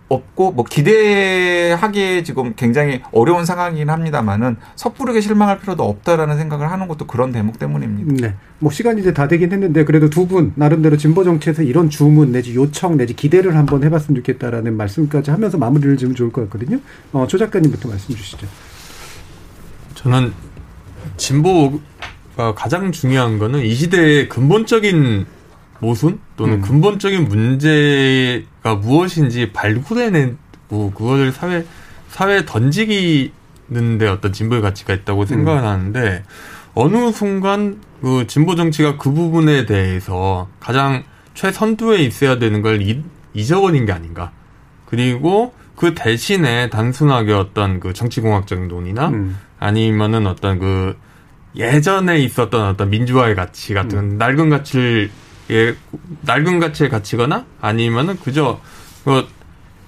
[0.09, 7.07] 없고 뭐 기대하기에 지금 굉장히 어려운 상황이긴 합니다만은 섣부르게 실망할 필요도 없다라는 생각을 하는 것도
[7.07, 8.27] 그런 대목 때문입니다.
[8.27, 8.35] 네.
[8.59, 12.55] 뭐 시간이 이제 다 되긴 했는데 그래도 두 분 나름대로 진보 정치에서 이런 주문 내지
[12.55, 16.77] 요청 내지 기대를 한번 해봤으면 좋겠다라는 말씀까지 하면서 마무리를 지으면 좋을 것 같거든요.
[17.13, 18.47] 어, 조 작가님부터 말씀 주시죠.
[19.95, 20.33] 저는
[21.15, 25.25] 진보가 가장 중요한 거는 이 시대의 근본적인
[25.81, 26.61] 모순 또는 음.
[26.61, 31.65] 근본적인 문제가 무엇인지 발굴해내고 그거를 사회
[32.07, 35.65] 사회에 던지기는데 어떤 진보의 가치가 있다고 생각을 음.
[35.65, 36.23] 하는데
[36.75, 41.03] 어느 순간 그 진보 정치가 그 부분에 대해서 가장
[41.33, 42.81] 최선두에 있어야 되는 걸
[43.33, 44.31] 잊어버린 게 아닌가.
[44.85, 49.37] 그리고 그 대신에 단순하게 어떤 그 정치공학적인 논의나 음.
[49.59, 50.95] 아니면은 어떤 그
[51.55, 54.17] 예전에 있었던 어떤 민주화의 가치 같은 음.
[54.19, 55.09] 낡은 가치를
[55.49, 55.75] 예,
[56.21, 58.61] 낡은 가치에 갇히거나 아니면은 그저
[59.03, 59.27] 그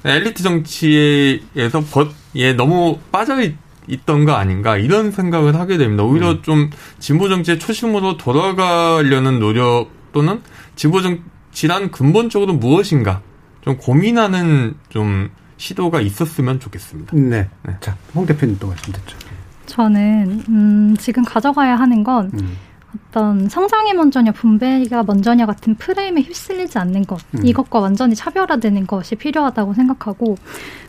[0.06, 3.56] 엘리트 정치에서 벗, 예, 너무 빠져 있,
[3.88, 6.04] 있던 거 아닌가 이런 생각을 하게 됩니다.
[6.04, 6.42] 오히려 음.
[6.42, 10.42] 좀 진보 정치의 초심으로 돌아가려는 노력 또는
[10.76, 13.22] 진보 정치란 근본적으로 무엇인가
[13.62, 17.16] 좀 고민하는 좀 시도가 있었으면 좋겠습니다.
[17.16, 17.50] 네.
[17.64, 17.76] 네.
[17.80, 19.18] 자, 홍 대표님 또 말씀 듣죠.
[19.66, 22.58] 저는 음, 지금 가져가야 하는 건 음.
[23.10, 27.46] 어떤 성장이 먼저냐 분배가 먼저냐 같은 프레임에 휩쓸리지 않는 것 음.
[27.46, 30.36] 이것과 완전히 차별화되는 것이 필요하다고 생각하고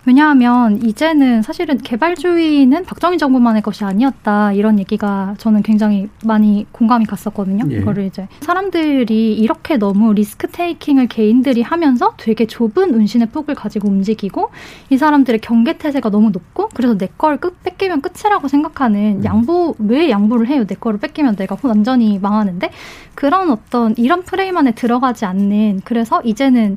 [0.06, 7.64] 왜냐하면 이제는 사실은 개발주의는 박정희 정부만의 것이 아니었다 이런 얘기가 저는 굉장히 많이 공감이 갔었거든요.
[7.70, 7.78] 예.
[7.78, 14.50] 이거를 이제 사람들이 이렇게 너무 리스크 테이킹을 개인들이 하면서 되게 좁은 운신의 폭을 가지고 움직이고
[14.90, 19.24] 이 사람들의 경계 태세가 너무 높고 그래서 내 걸 뺏기면 끝이라고 생각하는 음.
[19.24, 20.66] 양보 왜 양보를 해요?
[20.66, 22.70] 내 거를 뺏기면 내가 완전히 망하는데
[23.14, 26.76] 그런 어떤 이런 프레임 안에 들어가지 않는 그래서 이제는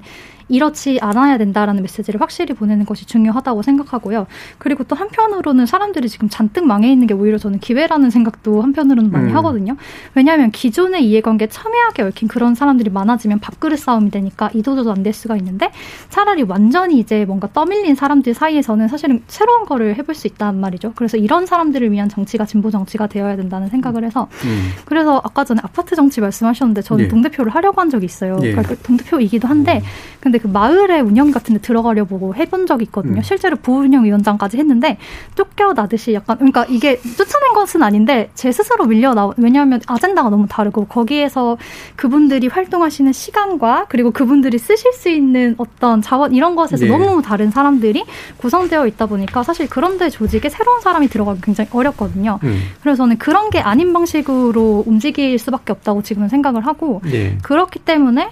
[0.50, 4.28] 이렇지 않아야 된다라는 메시지를 확실히 보내는 것이 중요하다고 생각하고요.
[4.58, 9.32] 그리고 또 한편으로는 사람들이 지금 잔뜩 망해 있는 게 오히려 저는 기회라는 생각도 한편으로는 많이
[9.32, 9.36] 음.
[9.38, 9.76] 하거든요.
[10.14, 15.38] 왜냐하면 기존의 이해관계 첨예하게 얽힌 그런 사람들이 많아지면 밥그릇 싸움이 되니까 이도저도 안 될 수가
[15.38, 15.72] 있는데
[16.10, 20.94] 차라리 완전히 이제 뭔가 떠밀린 사람들 사이에서는 사실은 새로운 거를 해볼 수 있단 말이죠.
[20.96, 24.72] 그래서 이런 사람들을 위한 정치가 진보 정치가 되어야 된다는 생각을 해서 음.
[24.86, 27.08] 그래서 아까 전에 아파트 정치 말씀하셨는데 저는 예.
[27.08, 28.38] 동대표를 하려고 한 적이 있어요.
[28.44, 28.52] 예.
[28.52, 29.88] 그러니까 그 동대표이기도 한데 음.
[30.20, 33.18] 근데 근데 그 마을의 운영 같은 데 들어가려고 해본 적이 있거든요.
[33.18, 33.22] 음.
[33.22, 34.98] 실제로 부운영위원장까지 했는데
[35.36, 40.86] 쫓겨나듯이 약간 그러니까 이게 쫓아낸 것은 아닌데 제 스스로 밀려 나 왜냐하면 아젠다가 너무 다르고
[40.86, 41.58] 거기에서
[41.96, 46.92] 그분들이 활동하시는 시간과 그리고 그분들이 쓰실 수 있는 어떤 자원 이런 것에서 네.
[46.92, 48.06] 너무 다른 사람들이
[48.38, 52.40] 구성되어 있다 보니까 사실 그런 데 조직에 새로운 사람이 들어가기 굉장히 어렵거든요.
[52.44, 52.62] 음.
[52.82, 57.38] 그래서 저는 그런 게 아닌 방식으로 움직일 수밖에 없다고 지금은 생각을 하고 네.
[57.42, 58.32] 그렇기 때문에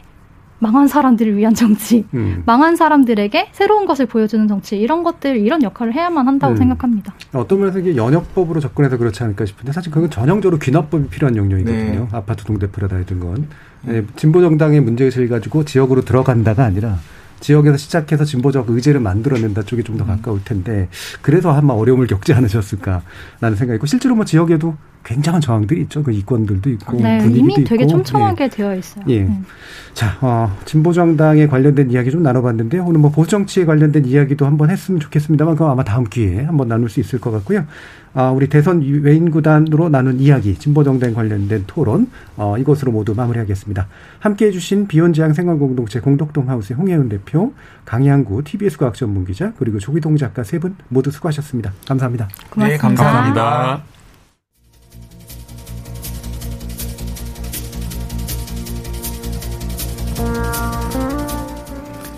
[0.59, 2.43] 망한 사람들을 위한 정치, 음.
[2.45, 6.57] 망한 사람들에게 새로운 것을 보여주는 정치 이런 것들 이런 역할을 해야만 한다고 음.
[6.57, 7.13] 생각합니다.
[7.33, 11.99] 어떤 면에서 이게 연역법으로 접근해서 그렇지 않을까 싶은데 사실 그건 전형적으로 귀납법이 필요한 영역이거든요.
[11.99, 12.07] 네.
[12.11, 13.47] 아파트 동대표라든 건
[13.83, 16.97] 네, 진보 정당의 문제의식을 가지고 지역으로 들어간다가 아니라
[17.41, 20.07] 지역에서 시작해서 진보적 의제를 만들어낸다 쪽이 좀더 음.
[20.07, 20.87] 가까울 텐데
[21.21, 24.75] 그래서 아마 어려움을 겪지 않으셨을까라는 생각이고 실제로 뭐 지역에도
[25.05, 26.03] 굉장한 저항들이 있죠.
[26.03, 27.91] 그 이권들도 있고 네, 분위기도 이미 되게 있고.
[27.91, 28.49] 촘촘하게 예.
[28.49, 29.05] 되어 있어요.
[29.07, 29.21] 예.
[29.23, 29.39] 네.
[29.93, 32.83] 자, 어, 진보 정당에 관련된 이야기 좀 나눠봤는데요.
[32.83, 36.99] 오늘 뭐 보정치에 관련된 이야기도 한번 했으면 좋겠습니다만 그건 아마 다음 기회에 한번 나눌 수
[36.99, 37.65] 있을 것 같고요.
[38.15, 43.87] 아, 우리 대선 외인 구단으로 나눈 이야기, 진보 정당 관련된 토론 어, 이것으로 모두 마무리하겠습니다.
[44.19, 47.53] 함께해 주신 비혼지향 생활공동체 공덕동 하우스의 홍혜은 대표,
[47.85, 51.73] 강양구 TBS 과학전문기자 그리고 조기동 작가 세 분 모두 수고하셨습니다.
[51.87, 52.27] 감사합니다.
[52.49, 52.67] 고맙습니다.
[52.67, 53.94] 네, 감사합니다.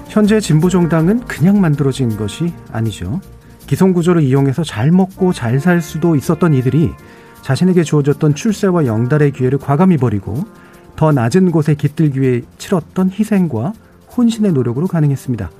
[0.07, 3.21] 현재 진보정당은 그냥 만들어진 것이 아니죠.
[3.67, 6.91] 기성구조를 이용해서 잘 먹고 잘 살 수도 있었던 이들이
[7.41, 10.43] 자신에게 주어졌던 출세와 영달의 기회를 과감히 버리고
[10.95, 13.73] 더 낮은 곳에 깃들기 위해 치렀던 희생과
[14.15, 15.51] 혼신의 노력으로 가능했습니다.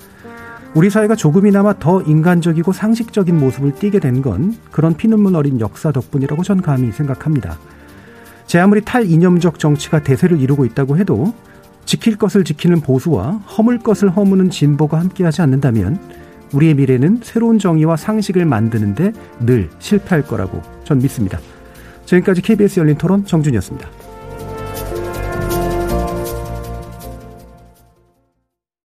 [0.74, 6.44] 우리 사회가 조금이나마 더 인간적이고 상식적인 모습을 띠게 된 건 그런 피눈물 어린 역사 덕분이라고
[6.44, 7.58] 전 감히 생각합니다.
[8.48, 11.34] 제 아무리 탈이념적 정치가 대세를 이루고 있다고 해도
[11.88, 15.98] 지킬 것을 지키는 보수와 허물 것을 허무는 진보가 함께하지 않는다면
[16.54, 21.40] 우리의 미래는 새로운 정의와 상식을 만드는데 늘 실패할 거라고 전 믿습니다.
[22.06, 23.97] 지금까지 KBS 열린 토론 정준이었습니다.